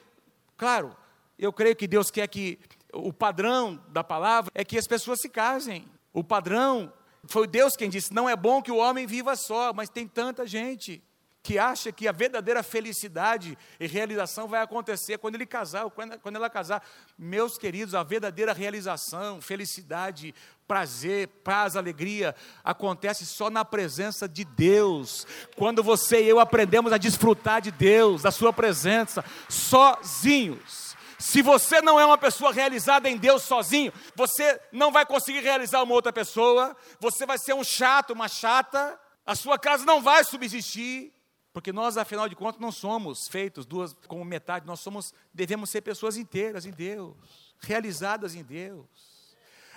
[0.56, 0.96] Claro,
[1.36, 2.60] eu creio que Deus quer que.
[2.94, 5.88] O padrão da palavra é que as pessoas se casem.
[6.14, 6.94] O padrão.
[7.26, 10.46] Foi Deus quem disse: não é bom que o homem viva só, mas tem tanta
[10.46, 11.02] gente
[11.44, 16.20] que acha que a verdadeira felicidade e realização vai acontecer quando ele casar, ou quando,
[16.20, 16.84] quando ela casar.
[17.18, 20.36] Meus queridos, a verdadeira realização, felicidade,
[20.68, 25.26] prazer, paz, alegria, acontece só na presença de Deus.
[25.56, 30.92] Quando você e eu aprendemos a desfrutar de Deus, da Sua presença, sozinhos.
[31.18, 35.84] Se você não é uma pessoa realizada em Deus sozinho, você não vai conseguir realizar
[35.84, 40.24] uma outra pessoa, você vai ser um chato, uma chata, a sua casa não vai
[40.24, 41.14] subsistir,
[41.54, 45.82] porque nós, afinal de contas, não somos feitos duas como metade, nós somos, devemos ser
[45.82, 47.16] pessoas inteiras em Deus,
[47.60, 48.86] realizadas em Deus.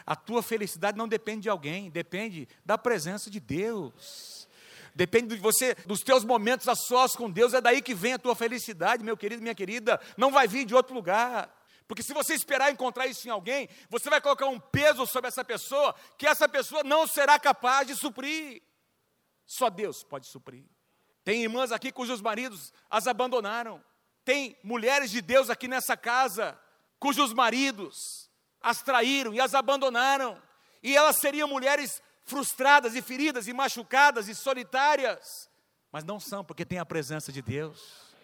[0.07, 4.49] A tua felicidade não depende de alguém, depende da presença de Deus.
[4.95, 8.19] Depende de você, dos teus momentos a sós com Deus, é daí que vem a
[8.19, 11.53] tua felicidade, meu querido, minha querida, não vai vir de outro lugar.
[11.89, 15.45] Porque se você esperar encontrar isso em alguém, você vai colocar um peso sobre essa
[15.45, 18.63] pessoa que essa pessoa não será capaz de suprir.
[19.45, 20.65] Só Deus pode suprir.
[21.25, 23.83] Tem irmãs aqui cujos maridos as abandonaram.
[24.25, 26.59] Tem mulheres de Deus aqui nessa casa
[26.99, 30.41] cujos maridos as traíram e as abandonaram.
[30.83, 35.51] E elas seriam mulheres frustradas e feridas e machucadas e solitárias.
[35.93, 38.15] Mas não são, porque tem a presença de Deus.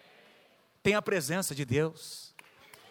[0.81, 2.35] Tem a presença de Deus.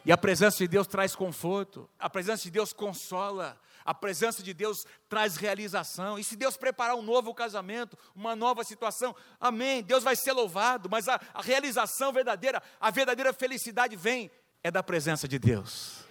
[0.04, 1.90] E a presença de Deus traz conforto.
[1.98, 3.60] A presença de Deus consola.
[3.84, 6.18] A presença de Deus traz realização.
[6.18, 9.82] E se Deus preparar um novo casamento, uma nova situação, amém.
[9.82, 14.30] Deus vai ser louvado, mas a, a realização verdadeira, a verdadeira felicidade vem
[14.62, 16.04] é da presença de Deus.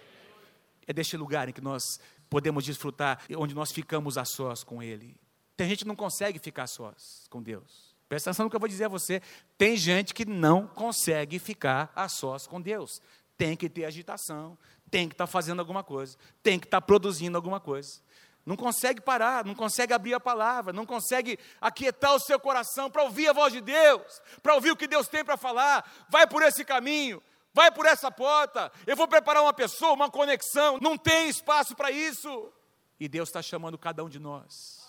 [0.86, 5.16] É deste lugar em que nós podemos desfrutar, onde nós ficamos a sós com Ele.
[5.56, 7.94] Tem gente que não consegue ficar a sós com Deus.
[8.08, 9.22] Presta atenção no que eu vou dizer a você.
[9.56, 13.00] Tem gente que não consegue ficar a sós com Deus.
[13.36, 14.58] Tem que ter agitação,
[14.90, 18.00] tem que estar tá fazendo alguma coisa, tem que estar tá produzindo alguma coisa.
[18.44, 23.02] Não consegue parar, não consegue abrir a palavra, não consegue aquietar o seu coração para
[23.02, 25.88] ouvir a voz de Deus, para ouvir o que Deus tem para falar.
[26.08, 27.22] Vai por esse caminho,
[27.52, 28.72] vai por essa porta.
[28.86, 30.78] Eu vou preparar uma pessoa, uma conexão.
[30.80, 32.52] Não tem espaço para isso.
[32.98, 34.80] E Deus está chamando cada um de nós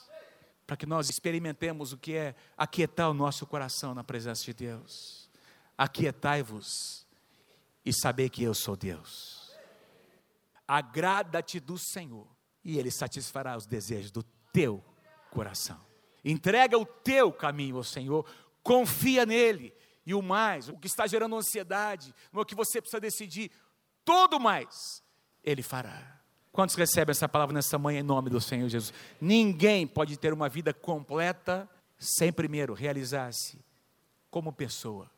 [0.72, 5.30] para que nós experimentemos o que é aquietar o nosso coração na presença de Deus.
[5.78, 7.06] Aquietai-vos
[7.84, 9.31] e saber que eu sou Deus.
[10.74, 12.26] Agrada-te do Senhor,
[12.64, 14.82] e Ele satisfará os desejos do teu
[15.30, 15.78] coração.
[16.24, 18.26] Entrega o teu caminho ao Senhor,
[18.64, 19.74] confia nele,
[20.06, 23.52] e o mais, o que está gerando ansiedade, no que você precisa decidir,
[24.06, 25.04] todo mais,
[25.44, 26.22] Ele fará.
[26.54, 28.94] Quantos recebem essa palavra nessa manhã em nome do Senhor Jesus?
[29.20, 33.60] Ninguém pode ter uma vida completa sem primeiro realizar-se
[34.30, 35.12] como pessoa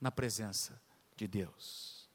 [0.00, 0.80] na presença
[1.16, 2.08] de Deus.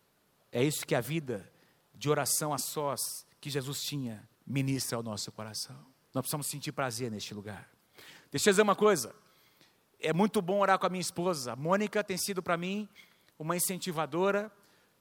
[0.50, 1.52] É isso que a vida
[1.99, 5.75] de oração a sós que Jesus tinha, ministra ao nosso coração.
[6.13, 7.69] Nós precisamos sentir prazer neste lugar.
[8.31, 9.13] Deixa eu dizer uma coisa.
[9.99, 11.51] É muito bom orar com a minha esposa.
[11.51, 12.88] A Mônica tem sido para mim
[13.38, 14.49] uma incentivadora.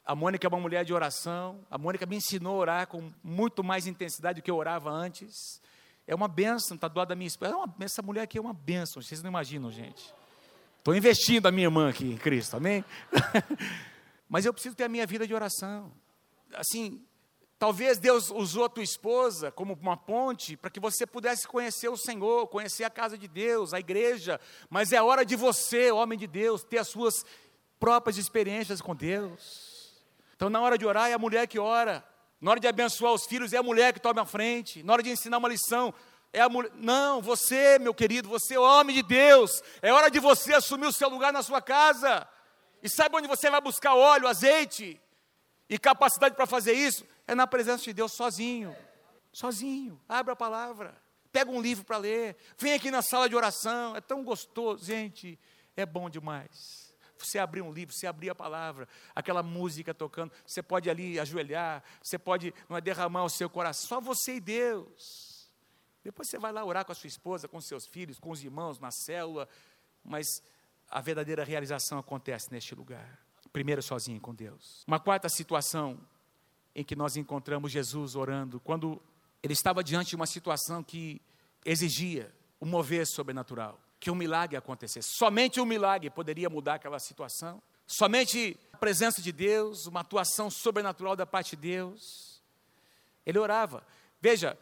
[0.05, 1.65] A Mônica é uma mulher de oração.
[1.71, 5.63] A Mônica me ensinou a orar com muito mais intensidade do que eu orava antes.
[6.05, 7.53] É uma benção, está do lado da minha esposa.
[7.53, 10.13] É uma, essa mulher aqui é uma benção, vocês não imaginam, gente.
[10.79, 12.85] Estou investindo a minha irmã aqui em Cristo, amém?
[14.29, 15.93] Mas eu preciso ter a minha vida de oração.
[16.55, 17.05] Assim,
[17.59, 21.97] talvez Deus usou a tua esposa como uma ponte para que você pudesse conhecer o
[21.97, 24.41] Senhor, conhecer a casa de Deus, a igreja.
[24.71, 27.25] Mas é hora de você, homem de Deus, ter as suas
[27.79, 30.03] próprias experiências com Deus.
[30.37, 32.05] Então, na hora de orar, é a mulher que ora.
[32.41, 34.83] Na hora de abençoar os filhos, é a mulher que toma a frente.
[34.85, 35.93] Na hora de ensinar uma lição,
[36.33, 36.71] é a mulher.
[36.77, 39.63] Não, você, meu querido, você homem de Deus.
[39.83, 42.27] É hora de você assumir o seu lugar na sua casa.
[42.81, 45.01] E sabe onde você vai buscar óleo, azeite
[45.69, 47.05] e capacidade para fazer isso?
[47.27, 48.75] É na presença de Deus sozinho.
[49.33, 50.01] Sozinho.
[50.09, 50.95] Abra a palavra.
[51.31, 52.37] Pega um livro para ler.
[52.57, 53.95] Vem aqui na sala de oração.
[53.95, 55.39] É tão gostoso, gente.
[55.77, 60.63] É bom demais você abrir um livro, você abrir a palavra, aquela música tocando, você
[60.63, 65.51] pode ali ajoelhar, você pode não é, derramar o seu coração, só você e Deus.
[66.03, 68.79] Depois você vai lá orar com a sua esposa, com seus filhos, com os irmãos,
[68.79, 69.49] na célula,
[70.05, 70.27] mas
[70.89, 73.19] a verdadeira realização acontece neste lugar.
[73.53, 74.85] Primeiro sozinho com Deus.
[74.87, 75.99] Uma quarta situação
[76.75, 79.01] em que nós encontramos Jesus orando, quando
[79.43, 81.21] ele estava diante de uma situação que
[81.65, 85.09] exigia o mover sobrenatural que um milagre acontecesse.
[85.13, 87.61] Somente um milagre poderia mudar aquela situação.
[87.87, 92.41] Somente a presença de Deus, uma atuação sobrenatural da parte de Deus.
[93.27, 93.85] Ele orava.
[94.21, 94.59] Veja,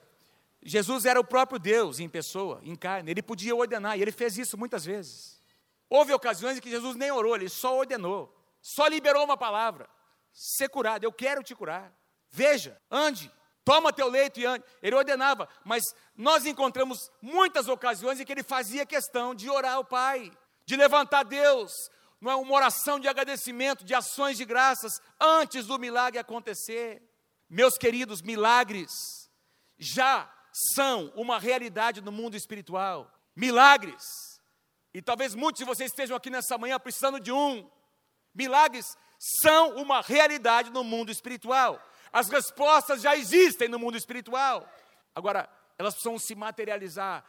[0.62, 3.10] Jesus era o próprio Deus em pessoa, em carne.
[3.10, 5.40] Ele podia ordenar, e ele fez isso muitas vezes.
[5.88, 8.34] Houve ocasiões em que Jesus nem orou, ele só ordenou,
[8.74, 9.88] só liberou uma palavra:
[10.32, 11.92] ser curado, eu quero te curar.
[12.30, 13.30] Veja, ande,
[13.64, 14.64] toma teu leito e ande.
[14.82, 15.82] Ele ordenava, mas
[16.16, 20.32] nós encontramos muitas ocasiões em que ele fazia questão de orar ao Pai,
[20.64, 21.72] de levantar Deus,
[22.20, 27.02] não é uma oração de agradecimento, de ações de graças, antes do milagre acontecer.
[27.48, 28.90] Meus queridos, milagres
[29.78, 30.28] já
[30.74, 33.12] são uma realidade no mundo espiritual.
[33.34, 34.02] Milagres,
[34.94, 37.70] e talvez muitos de vocês estejam aqui nessa manhã precisando de um.
[38.36, 41.80] Milagres são uma realidade no mundo espiritual.
[42.12, 44.70] As respostas já existem no mundo espiritual.
[45.14, 47.24] Agora, elas precisam se materializar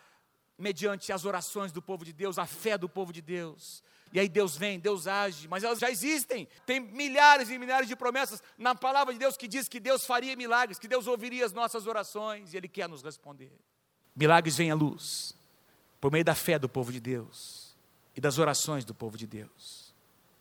[0.58, 3.84] mediante as orações do povo de Deus, a fé do povo de Deus.
[4.12, 6.48] E aí Deus vem, Deus age, mas elas já existem.
[6.66, 10.36] Tem milhares e milhares de promessas na palavra de Deus que diz que Deus faria
[10.36, 13.52] milagres, que Deus ouviria as nossas orações e Ele quer nos responder.
[14.16, 15.36] Milagres vêm à luz
[16.02, 17.78] por meio da fé do povo de Deus
[18.16, 19.87] e das orações do povo de Deus.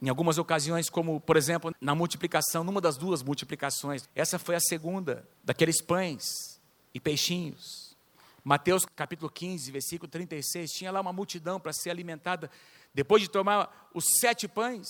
[0.01, 4.61] Em algumas ocasiões, como por exemplo na multiplicação, numa das duas multiplicações, essa foi a
[4.61, 6.61] segunda, daqueles pães
[6.93, 7.97] e peixinhos.
[8.45, 12.51] Mateus capítulo 15, versículo 36, tinha lá uma multidão para ser alimentada,
[12.95, 14.87] depois de tomar os sete pães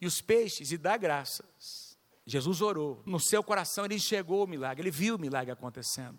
[0.00, 1.96] e os peixes e dar graças.
[2.26, 6.18] Jesus orou, no seu coração ele enxergou o milagre, ele viu o milagre acontecendo.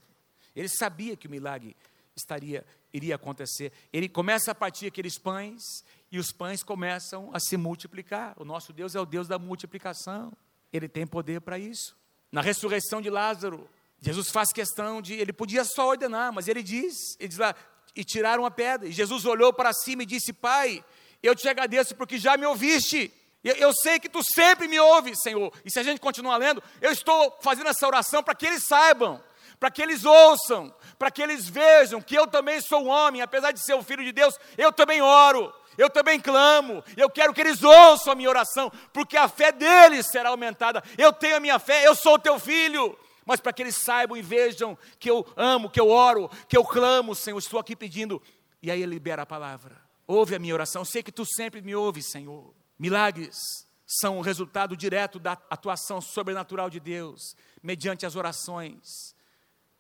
[0.56, 1.76] Ele sabia que o milagre
[2.16, 3.72] estaria iria acontecer.
[3.92, 8.34] Ele começa a partir aqueles pães e os pães começam a se multiplicar.
[8.38, 10.32] O nosso Deus é o Deus da multiplicação.
[10.72, 11.96] Ele tem poder para isso.
[12.32, 16.96] Na ressurreição de Lázaro, Jesus faz questão de, ele podia só ordenar, mas ele diz,
[17.20, 17.56] ele diz lá,
[17.96, 18.88] e tiraram a pedra.
[18.88, 20.84] E Jesus olhou para cima e disse: Pai,
[21.22, 23.12] eu te agradeço porque já me ouviste.
[23.44, 25.52] Eu, eu sei que tu sempre me ouves, Senhor.
[25.66, 29.22] E se a gente continuar lendo, eu estou fazendo essa oração para que eles saibam,
[29.60, 33.52] para que eles ouçam, para que eles vejam que eu também sou um homem, apesar
[33.52, 37.42] de ser o filho de Deus, eu também oro eu também clamo, eu quero que
[37.42, 40.84] eles ouçam a minha oração, porque a fé deles será aumentada.
[40.98, 42.98] Eu tenho a minha fé, eu sou o teu filho.
[43.26, 46.64] Mas para que eles saibam e vejam que eu amo, que eu oro, que eu
[46.64, 48.22] clamo, Senhor, estou aqui pedindo.
[48.62, 49.76] E aí ele libera a palavra.
[50.08, 52.56] Ouve a minha oração, sei que tu sempre me ouves, Senhor.
[52.80, 59.14] Milagres são o resultado direto da atuação sobrenatural de Deus, mediante as orações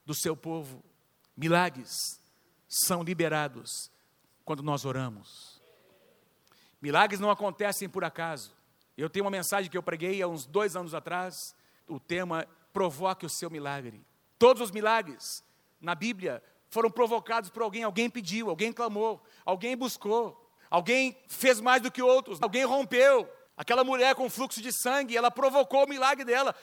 [0.06, 0.84] do seu povo.
[1.36, 2.22] Milagres
[2.68, 3.90] são liberados
[4.44, 5.47] quando nós oramos.
[6.82, 8.56] Milagres não acontecem por acaso.
[8.98, 11.56] Eu tenho uma mensagem que eu preguei há uns dois anos atrás.
[11.88, 14.06] O tema provoque o seu milagre.
[14.38, 15.44] Todos os milagres
[15.80, 17.84] na Bíblia foram provocados por alguém.
[17.84, 23.28] Alguém pediu, alguém clamou, alguém buscou, alguém fez mais do que outros, alguém rompeu.
[23.56, 26.54] Aquela mulher com fluxo de sangue, ela provocou o milagre dela.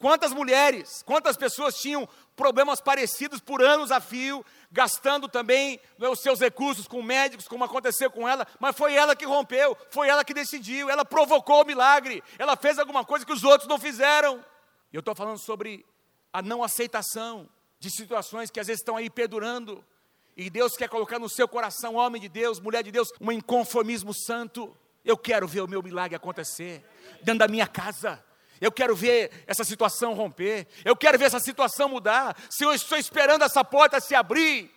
[0.00, 6.20] Quantas mulheres, quantas pessoas tinham problemas parecidos por anos a fio, gastando também né, os
[6.20, 10.24] seus recursos com médicos, como aconteceu com ela, mas foi ela que rompeu, foi ela
[10.24, 14.42] que decidiu, ela provocou o milagre, ela fez alguma coisa que os outros não fizeram.
[14.90, 15.84] E eu estou falando sobre
[16.32, 17.46] a não aceitação
[17.78, 19.84] de situações que às vezes estão aí perdurando,
[20.34, 24.14] e Deus quer colocar no seu coração, homem de Deus, mulher de Deus, um inconformismo
[24.14, 24.74] santo.
[25.04, 26.82] Eu quero ver o meu milagre acontecer
[27.22, 28.24] dentro da minha casa,
[28.60, 30.66] Eu quero ver essa situação romper.
[30.84, 32.36] Eu quero ver essa situação mudar.
[32.50, 34.70] Se eu estou esperando essa porta se abrir,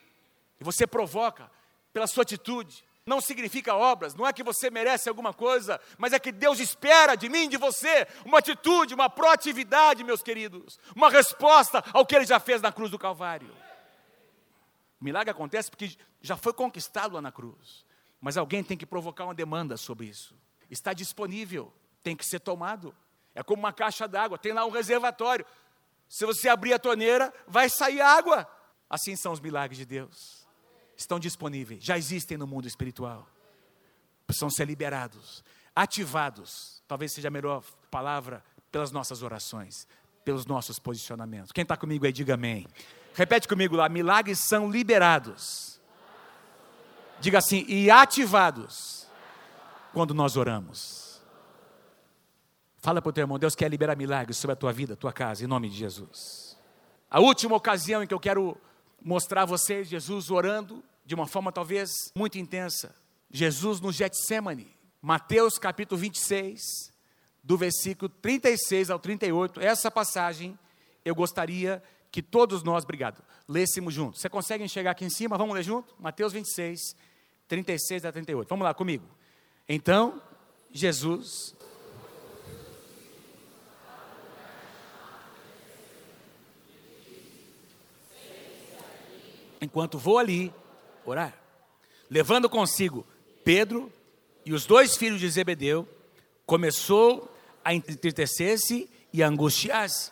[0.59, 1.51] e você provoca
[1.91, 6.19] pela sua atitude, não significa obras, não é que você merece alguma coisa, mas é
[6.19, 11.83] que Deus espera de mim, de você, uma atitude, uma proatividade, meus queridos, uma resposta
[11.91, 13.53] ao que Ele já fez na cruz do Calvário.
[15.01, 17.85] O milagre acontece porque já foi conquistado lá na cruz,
[18.21, 20.33] mas alguém tem que provocar uma demanda sobre isso.
[20.71, 22.95] Está disponível, tem que ser tomado.
[23.35, 25.45] É como uma caixa d'água, tem lá um reservatório.
[26.07, 28.47] Se você abrir a torneira, vai sair água.
[28.89, 30.45] Assim são os milagres de Deus.
[30.95, 33.27] Estão disponíveis, já existem no mundo espiritual.
[34.27, 35.43] Precisam ser liberados,
[35.75, 36.81] ativados.
[36.87, 39.87] Talvez seja a melhor palavra pelas nossas orações,
[40.23, 41.51] pelos nossos posicionamentos.
[41.51, 42.67] Quem está comigo aí, diga amém.
[43.13, 45.79] Repete comigo lá: milagres são liberados.
[47.19, 49.07] Diga assim, e ativados
[49.93, 51.02] quando nós oramos.
[52.83, 55.41] Fala para o teu irmão, Deus quer liberar milagres sobre a tua vida, tua casa,
[55.41, 56.57] em nome de Jesus.
[57.09, 58.57] A última ocasião em que eu quero
[59.01, 62.93] mostrar a vocês Jesus orando de uma forma talvez muito intensa.
[63.31, 64.69] Jesus no Getsemane,
[65.01, 66.61] Mateus capítulo 26,
[67.41, 69.61] do versículo 36 ao 38.
[69.61, 70.59] Essa passagem
[71.05, 74.19] eu gostaria que todos nós, obrigado, lêssemos juntos.
[74.19, 75.37] Você consegue enxergar aqui em cima?
[75.37, 75.95] Vamos ler junto?
[75.97, 76.97] Mateus 26,
[77.47, 78.49] 36 a 38.
[78.49, 79.05] Vamos lá comigo.
[79.69, 80.21] Então,
[80.69, 81.55] Jesus
[89.63, 90.53] enquanto vou ali
[91.05, 91.33] orar,
[92.09, 93.05] levando consigo
[93.43, 93.91] Pedro
[94.45, 95.87] e os dois filhos de Zebedeu,
[96.45, 100.11] começou a entristecer-se e a angustiar-se.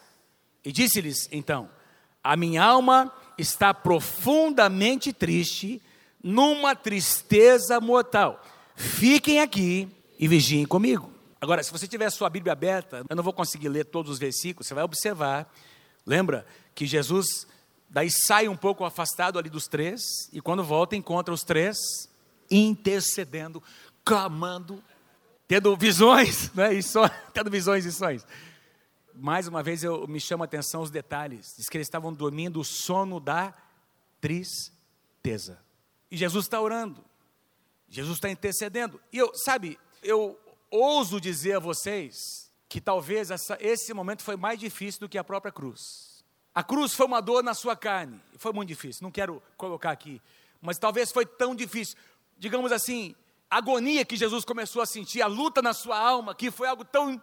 [0.63, 1.69] E disse-lhes então:
[2.23, 5.81] A minha alma está profundamente triste,
[6.23, 8.43] numa tristeza mortal.
[8.75, 9.87] Fiquem aqui
[10.19, 11.11] e vigiem comigo.
[11.39, 14.67] Agora, se você tiver sua Bíblia aberta, eu não vou conseguir ler todos os versículos,
[14.67, 15.51] você vai observar.
[16.05, 17.47] Lembra que Jesus
[17.91, 20.01] Daí sai um pouco afastado ali dos três,
[20.31, 21.77] e quando volta, encontra os três
[22.49, 23.61] intercedendo,
[24.05, 24.81] clamando,
[25.45, 26.73] tendo visões, né?
[26.73, 28.25] e sonhos, tendo visões e sonhos.
[29.13, 31.53] Mais uma vez eu me chama a atenção os detalhes.
[31.57, 33.53] Diz que eles estavam dormindo o sono da
[34.21, 35.59] tristeza.
[36.09, 37.03] E Jesus está orando.
[37.89, 39.01] Jesus está intercedendo.
[39.11, 42.15] E eu, sabe, eu ouso dizer a vocês
[42.69, 46.10] que talvez essa, esse momento foi mais difícil do que a própria cruz.
[46.53, 48.21] A cruz foi uma dor na sua carne.
[48.37, 50.21] Foi muito difícil, não quero colocar aqui.
[50.61, 51.97] Mas talvez foi tão difícil.
[52.37, 53.15] Digamos assim,
[53.49, 56.83] a agonia que Jesus começou a sentir, a luta na sua alma, que foi algo
[56.83, 57.21] tão,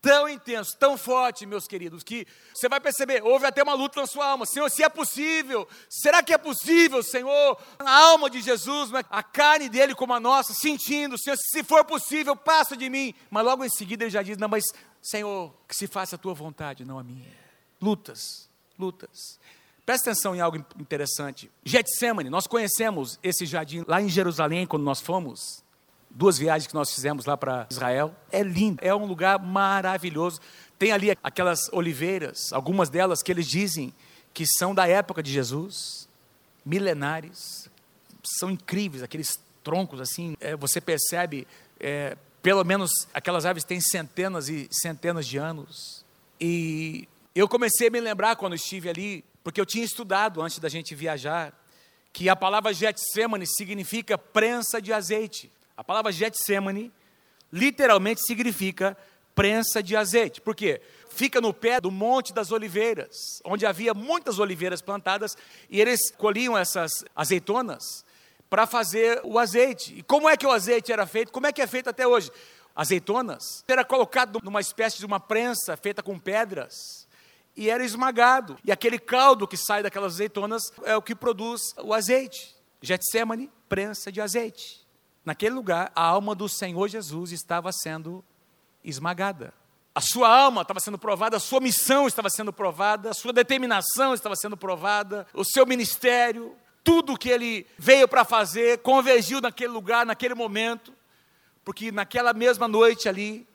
[0.00, 4.06] tão intenso, tão forte, meus queridos, que você vai perceber, houve até uma luta na
[4.06, 4.46] sua alma.
[4.46, 7.58] Senhor, se é possível, será que é possível, Senhor?
[7.78, 12.34] A alma de Jesus, a carne dele como a nossa, sentindo, Senhor, se for possível,
[12.34, 13.14] passa de mim.
[13.30, 14.64] Mas logo em seguida ele já diz: Não, mas,
[15.02, 17.30] Senhor, que se faça a tua vontade, não a minha.
[17.80, 18.51] Lutas
[18.82, 19.38] lutas.
[19.86, 21.50] Presta atenção em algo interessante.
[21.64, 25.62] Getsemane, nós conhecemos esse jardim lá em Jerusalém, quando nós fomos.
[26.10, 28.14] Duas viagens que nós fizemos lá para Israel.
[28.30, 30.40] É lindo, é um lugar maravilhoso.
[30.78, 33.94] Tem ali aquelas oliveiras, algumas delas que eles dizem
[34.34, 36.08] que são da época de Jesus,
[36.64, 37.68] milenares.
[38.22, 40.36] São incríveis, aqueles troncos assim.
[40.40, 41.46] É, você percebe,
[41.80, 46.04] é, pelo menos aquelas árvores têm centenas e centenas de anos.
[46.40, 50.68] E eu comecei a me lembrar quando estive ali, porque eu tinha estudado antes da
[50.68, 51.58] gente viajar,
[52.12, 55.50] que a palavra Getsemane significa prensa de azeite.
[55.74, 56.92] A palavra Getsemane
[57.50, 58.96] literalmente significa
[59.34, 60.42] prensa de azeite.
[60.42, 60.82] Por quê?
[61.08, 65.34] Fica no pé do Monte das Oliveiras, onde havia muitas oliveiras plantadas,
[65.70, 68.04] e eles colhiam essas azeitonas
[68.50, 69.94] para fazer o azeite.
[69.98, 71.32] E como é que o azeite era feito?
[71.32, 72.30] Como é que é feito até hoje?
[72.76, 77.01] Azeitonas era colocado numa espécie de uma prensa feita com pedras
[77.56, 78.58] e era esmagado.
[78.64, 82.56] E aquele caldo que sai daquelas azeitonas é o que produz o azeite.
[82.80, 84.86] Getsemane, prensa de azeite.
[85.24, 88.24] Naquele lugar, a alma do Senhor Jesus estava sendo
[88.82, 89.54] esmagada.
[89.94, 94.14] A sua alma estava sendo provada, a sua missão estava sendo provada, a sua determinação
[94.14, 100.06] estava sendo provada, o seu ministério, tudo que ele veio para fazer convergiu naquele lugar,
[100.06, 100.92] naquele momento,
[101.62, 103.46] porque naquela mesma noite ali,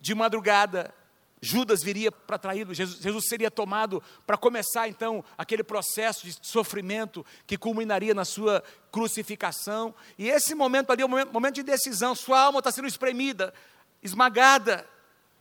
[0.00, 0.94] de madrugada,
[1.40, 7.24] Judas viria para traí-lo, Jesus, Jesus, seria tomado para começar então aquele processo de sofrimento
[7.46, 9.94] que culminaria na sua crucificação.
[10.18, 13.52] E esse momento ali é um momento, de decisão, sua alma está sendo espremida,
[14.02, 14.88] esmagada.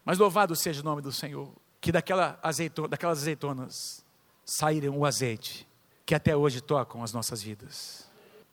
[0.03, 4.05] Mas louvado seja o nome do Senhor, que daquela azeitona, daquelas azeitonas
[4.43, 5.67] saíram o azeite,
[6.05, 8.07] que até hoje tocam as nossas vidas.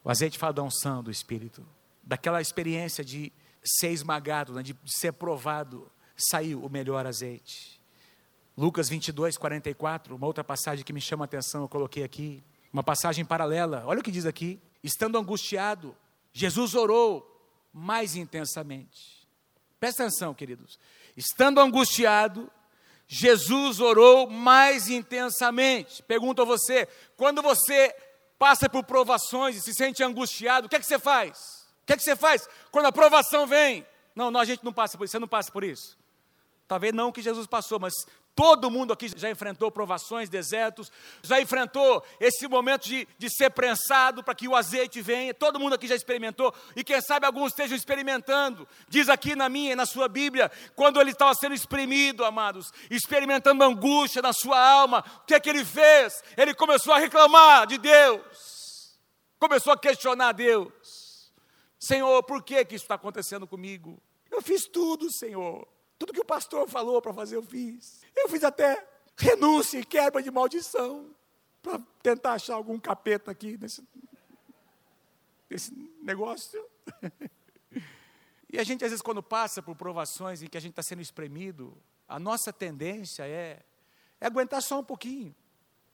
[0.04, 1.66] O azeite fala da unção do Espírito,
[2.02, 3.32] daquela experiência de
[3.62, 5.90] ser esmagado, né, de ser provado
[6.28, 7.80] saiu o melhor azeite.
[8.56, 12.42] Lucas 22, 44, uma outra passagem que me chama a atenção, eu coloquei aqui.
[12.72, 13.82] Uma passagem paralela.
[13.86, 14.60] Olha o que diz aqui.
[14.82, 15.96] Estando angustiado,
[16.32, 17.28] Jesus orou
[17.72, 19.28] mais intensamente.
[19.78, 20.78] Presta atenção, queridos.
[21.16, 22.50] Estando angustiado,
[23.06, 26.02] Jesus orou mais intensamente.
[26.02, 27.94] Pergunto a você: quando você
[28.38, 31.66] passa por provações e se sente angustiado, o que é que você faz?
[31.82, 33.86] O que é que você faz quando a provação vem?
[34.14, 35.98] Não, não, a gente não passa por isso, você não passa por isso.
[36.68, 37.94] Talvez não que Jesus passou, mas
[38.34, 40.90] Todo mundo aqui já enfrentou provações, desertos,
[41.22, 45.34] já enfrentou esse momento de, de ser prensado para que o azeite venha.
[45.34, 48.66] Todo mundo aqui já experimentou, e quem sabe alguns estejam experimentando.
[48.88, 53.62] Diz aqui na minha e na sua Bíblia, quando ele estava sendo exprimido, amados, experimentando
[53.62, 56.24] angústia na sua alma, o que é que ele fez?
[56.34, 58.98] Ele começou a reclamar de Deus,
[59.38, 61.30] começou a questionar Deus:
[61.78, 64.02] Senhor, por que, que isso está acontecendo comigo?
[64.30, 65.68] Eu fiz tudo, Senhor.
[66.02, 68.00] Tudo que o pastor falou para fazer, eu fiz.
[68.16, 68.84] Eu fiz até
[69.16, 71.14] renúncia e quebra de maldição
[71.62, 73.86] para tentar achar algum capeta aqui nesse,
[75.48, 75.72] nesse
[76.02, 76.60] negócio.
[78.52, 81.00] e a gente, às vezes, quando passa por provações em que a gente está sendo
[81.00, 83.60] espremido, a nossa tendência é,
[84.20, 85.32] é aguentar só um pouquinho.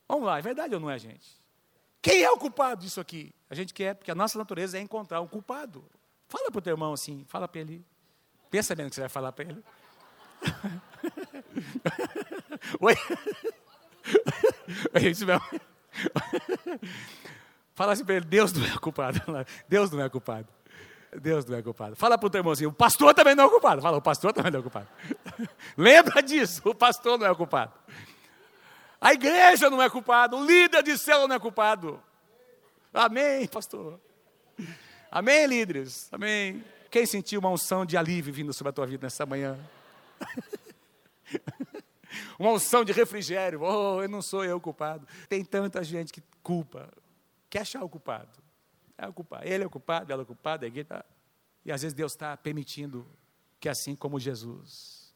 [0.09, 1.39] Vamos lá, é verdade ou não é, gente?
[2.01, 3.35] Quem é o culpado disso aqui?
[3.51, 5.85] A gente quer, porque a nossa natureza é encontrar um culpado.
[6.29, 7.85] Fala para o teu irmão assim, fala para ele.
[8.51, 9.63] Pensa bem no que você vai falar para ele.
[12.81, 12.95] Oi?
[17.75, 19.21] Fala assim para ele, Deus não é culpado.
[19.69, 20.49] Deus não é culpado.
[21.17, 21.97] Deus não é culpado.
[21.97, 23.81] Fala para o teu irmãozinho, o pastor também não é culpado.
[23.81, 24.89] Fala, o pastor também não é culpado.
[25.77, 27.73] Lembra disso, o pastor não é culpado.
[29.01, 32.03] A igreja não é culpada, o líder de céu não é culpado.
[32.93, 34.01] Amém, pastor.
[35.11, 36.09] Amém, líderes.
[36.13, 36.65] Amém.
[36.91, 39.57] Quem sentiu uma unção de alívio vindo sobre a tua vida nessa manhã?
[42.39, 43.63] Uma unção de refrigério.
[43.63, 45.07] Oh, eu não sou eu o culpado.
[45.29, 46.91] Tem tanta gente que culpa,
[47.51, 48.39] quer achar o culpado.
[48.97, 49.47] É o culpado.
[49.47, 50.89] Ele é o culpado, ela é o culpado, igreja.
[50.89, 51.05] Tá.
[51.65, 53.07] E às vezes Deus está permitindo
[53.61, 55.15] que, assim como Jesus,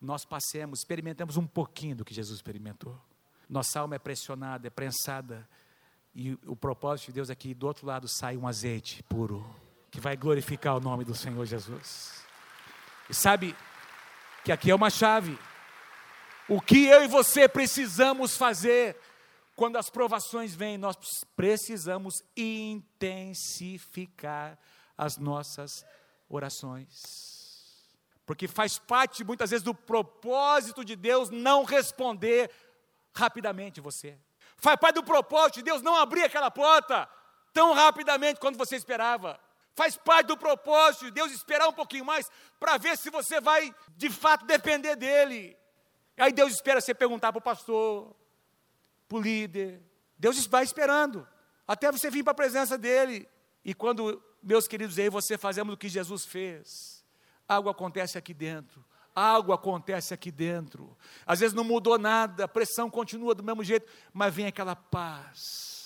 [0.00, 2.98] nós passemos, experimentemos um pouquinho do que Jesus experimentou.
[3.48, 5.48] Nossa alma é pressionada, é prensada.
[6.14, 9.44] E o propósito de Deus é que do outro lado sai um azeite puro,
[9.90, 12.24] que vai glorificar o nome do Senhor Jesus.
[13.08, 13.54] E sabe,
[14.44, 15.38] que aqui é uma chave.
[16.46, 18.94] O que eu e você precisamos fazer
[19.56, 20.76] quando as provações vêm?
[20.76, 20.98] Nós
[21.34, 24.58] precisamos intensificar
[24.96, 25.84] as nossas
[26.28, 27.32] orações.
[28.26, 32.50] Porque faz parte muitas vezes do propósito de Deus não responder
[33.14, 34.18] rapidamente você.
[34.58, 37.08] Faz parte do propósito de Deus não abrir aquela porta
[37.52, 39.40] tão rapidamente quanto você esperava.
[39.74, 43.74] Faz parte do propósito de Deus esperar um pouquinho mais para ver se você vai
[43.96, 45.56] de fato depender dele.
[46.16, 48.14] Aí Deus espera você perguntar para o pastor,
[49.08, 49.82] para o líder.
[50.16, 51.26] Deus vai esperando
[51.66, 53.28] até você vir para a presença dele.
[53.64, 57.04] E quando, meus queridos, aí você fazemos o que Jesus fez,
[57.48, 58.84] algo acontece aqui dentro.
[59.12, 60.96] Algo acontece aqui dentro.
[61.24, 65.83] Às vezes não mudou nada, a pressão continua do mesmo jeito, mas vem aquela paz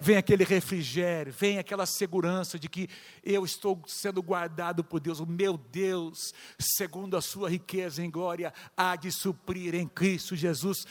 [0.00, 2.88] vem aquele refrigério, vem aquela segurança de que
[3.24, 8.52] eu estou sendo guardado por Deus, o meu Deus, segundo a sua riqueza em glória,
[8.76, 10.86] há de suprir em Cristo Jesus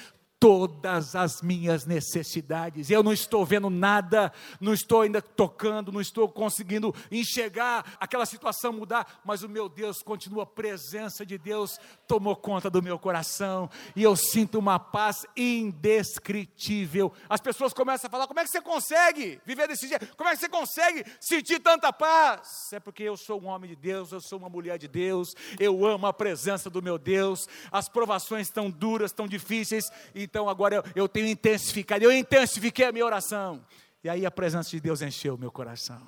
[0.45, 2.91] todas as minhas necessidades.
[2.91, 4.31] Eu não estou vendo nada,
[4.61, 10.03] não estou ainda tocando, não estou conseguindo enxergar aquela situação mudar, mas o meu Deus
[10.03, 15.25] continua, a presença de Deus tomou conta do meu coração e eu sinto uma paz
[15.35, 17.11] indescritível.
[17.27, 20.15] As pessoas começam a falar: como é que você consegue viver desse jeito?
[20.15, 22.71] Como é que você consegue sentir tanta paz?
[22.71, 25.83] É porque eu sou um homem de Deus, eu sou uma mulher de Deus, eu
[25.87, 27.49] amo a presença do meu Deus.
[27.71, 29.89] As provações estão duras, tão difíceis,
[30.35, 33.65] então agora eu, eu tenho intensificado, eu intensifiquei a minha oração.
[34.03, 36.05] E aí a presença de Deus encheu o meu coração.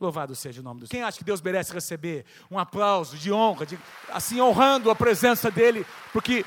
[0.00, 0.98] Louvado seja o nome do Senhor.
[0.98, 5.52] Quem acha que Deus merece receber um aplauso de honra, de, assim honrando a presença
[5.52, 6.44] dEle, porque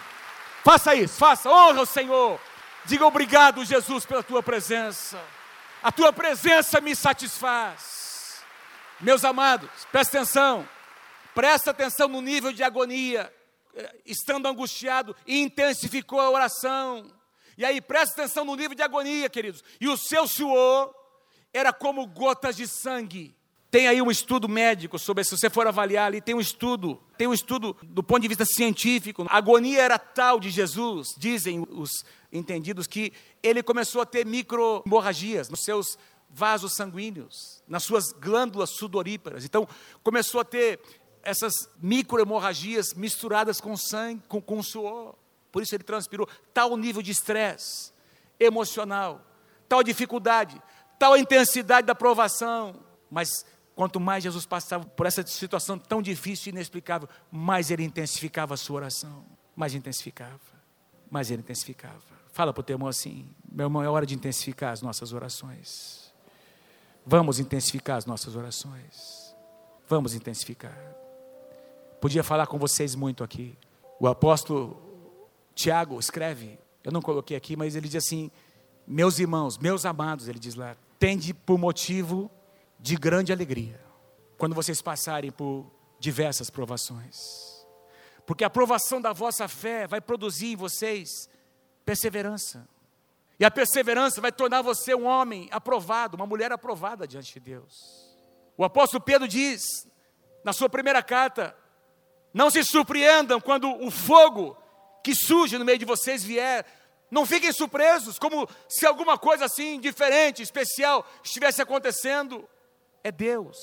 [0.66, 2.38] faça isso, faça, honra o Senhor.
[2.84, 5.18] Diga obrigado, Jesus, pela tua presença.
[5.82, 8.44] A tua presença me satisfaz.
[9.00, 10.68] Meus amados, presta atenção.
[11.34, 13.34] Presta atenção no nível de agonia.
[14.06, 17.12] Estando angustiado, intensificou a oração.
[17.58, 19.64] E aí, presta atenção no nível de agonia, queridos.
[19.80, 20.94] E o seu suor
[21.54, 23.36] era como gotas de sangue
[23.76, 27.28] tem aí um estudo médico sobre, se você for avaliar ali, tem um estudo, tem
[27.28, 29.26] um estudo do ponto de vista científico.
[29.28, 33.12] A agonia era tal de Jesus, dizem os entendidos, que
[33.44, 35.98] ele começou a ter microhemorragias nos seus
[36.30, 39.44] vasos sanguíneos, nas suas glândulas sudoríparas.
[39.44, 39.68] Então,
[40.02, 40.80] começou a ter
[41.26, 45.16] essas microhemorragias misturadas com sangue, com, com suor.
[45.52, 47.92] Por isso ele transpirou tal nível de estresse
[48.40, 49.22] emocional,
[49.68, 50.62] tal dificuldade,
[51.00, 52.76] tal intensidade da provação.
[53.10, 53.46] Mas
[53.76, 58.58] quanto mais Jesus passava por essa situação tão difícil e inexplicável, mais ele intensificava a
[58.58, 59.26] sua oração.
[59.56, 60.40] Mais intensificava.
[61.10, 62.02] Mais ele intensificava.
[62.32, 66.14] Fala para o teu irmão assim: meu irmão, é hora de intensificar as nossas orações.
[67.06, 69.34] Vamos intensificar as nossas orações.
[69.88, 70.76] Vamos intensificar.
[72.06, 73.58] Podia falar com vocês muito aqui.
[74.00, 74.80] O apóstolo
[75.56, 78.30] Tiago escreve, eu não coloquei aqui, mas ele diz assim:
[78.86, 82.30] Meus irmãos, meus amados, ele diz lá, tende por motivo
[82.80, 83.84] de grande alegria
[84.38, 85.66] quando vocês passarem por
[86.00, 87.66] diversas provações.
[88.24, 91.28] Porque a provação da vossa fé vai produzir em vocês
[91.84, 92.70] perseverança.
[93.40, 98.16] E a perseverança vai tornar você um homem aprovado, uma mulher aprovada diante de Deus.
[98.56, 99.88] O apóstolo Pedro diz,
[100.44, 101.58] na sua primeira carta,
[102.36, 104.58] não se surpreendam quando o fogo
[105.02, 106.66] que surge no meio de vocês vier.
[107.10, 112.46] Não fiquem surpresos, como se alguma coisa assim diferente, especial, estivesse acontecendo.
[113.02, 113.58] É Deus.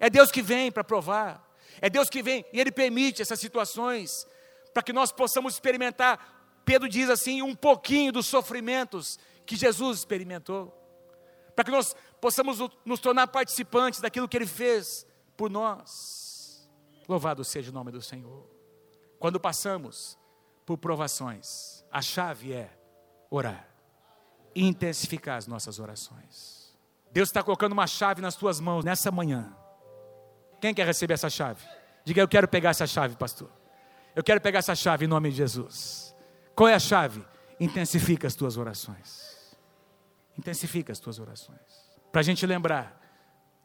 [0.00, 1.48] É Deus que vem para provar.
[1.80, 4.26] É Deus que vem e Ele permite essas situações
[4.74, 6.60] para que nós possamos experimentar.
[6.64, 10.74] Pedro diz assim: um pouquinho dos sofrimentos que Jesus experimentou.
[11.54, 15.06] Para que nós possamos nos tornar participantes daquilo que Ele fez
[15.36, 16.27] por nós.
[17.08, 18.46] Louvado seja o nome do Senhor.
[19.18, 20.18] Quando passamos
[20.66, 22.70] por provações, a chave é
[23.30, 23.66] orar,
[24.54, 26.76] intensificar as nossas orações.
[27.10, 29.56] Deus está colocando uma chave nas tuas mãos nessa manhã.
[30.60, 31.66] Quem quer receber essa chave?
[32.04, 33.50] Diga, eu quero pegar essa chave, pastor.
[34.14, 36.14] Eu quero pegar essa chave em nome de Jesus.
[36.54, 37.24] Qual é a chave?
[37.58, 39.56] Intensifica as tuas orações.
[40.36, 41.88] Intensifica as tuas orações.
[42.12, 43.00] Para a gente lembrar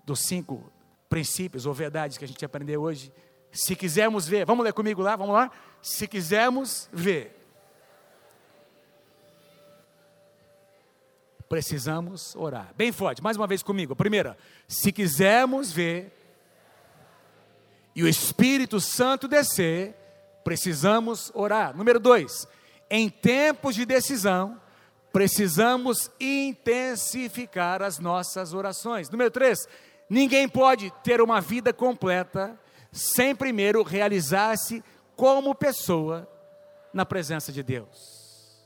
[0.06, 0.72] dos cinco
[1.10, 3.12] princípios ou verdades que a gente aprendeu hoje,
[3.54, 5.52] se quisermos ver, vamos ler comigo lá, vamos lá?
[5.80, 7.40] Se quisermos ver,
[11.48, 12.74] precisamos orar.
[12.76, 13.96] Bem forte, mais uma vez comigo.
[13.96, 14.36] Primeira,
[14.68, 16.12] se quisermos ver
[17.96, 19.96] e o Espírito Santo descer,
[20.44, 21.78] precisamos orar.
[21.78, 22.48] Número dois,
[22.90, 24.60] em tempos de decisão,
[25.12, 29.12] precisamos intensificar as nossas orações.
[29.12, 29.68] Número três,
[30.10, 32.60] ninguém pode ter uma vida completa
[32.94, 34.84] sem primeiro realizar-se
[35.16, 36.30] como pessoa
[36.94, 38.62] na presença de Deus.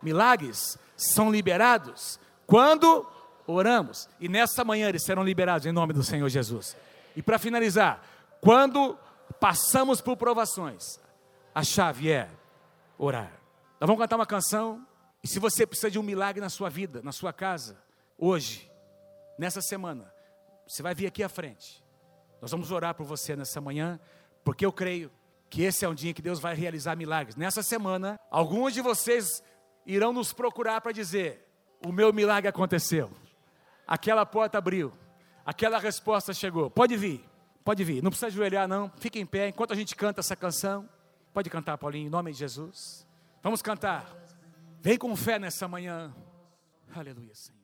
[0.00, 3.06] Milagres são liberados quando
[3.46, 6.76] oramos, e nesta manhã eles serão liberados em nome do Senhor Jesus.
[7.16, 8.02] E para finalizar,
[8.40, 8.96] quando
[9.40, 11.00] passamos por provações,
[11.54, 12.28] a chave é
[12.96, 13.32] orar.
[13.80, 14.86] Nós vamos cantar uma canção,
[15.22, 17.76] e se você precisa de um milagre na sua vida, na sua casa,
[18.16, 18.70] hoje,
[19.36, 20.12] nessa semana,
[20.68, 21.81] você vai vir aqui à frente.
[22.42, 24.00] Nós vamos orar por você nessa manhã,
[24.42, 25.12] porque eu creio
[25.48, 27.36] que esse é um dia que Deus vai realizar milagres.
[27.36, 29.44] Nessa semana, alguns de vocês
[29.86, 31.48] irão nos procurar para dizer:
[31.86, 33.12] o meu milagre aconteceu,
[33.86, 34.92] aquela porta abriu,
[35.46, 36.68] aquela resposta chegou.
[36.68, 37.24] Pode vir,
[37.64, 40.88] pode vir, não precisa ajoelhar, não, fique em pé enquanto a gente canta essa canção.
[41.32, 43.06] Pode cantar, Paulinho, em nome de Jesus.
[43.40, 44.04] Vamos cantar.
[44.80, 46.12] Vem com fé nessa manhã.
[46.92, 47.61] Aleluia, Senhor.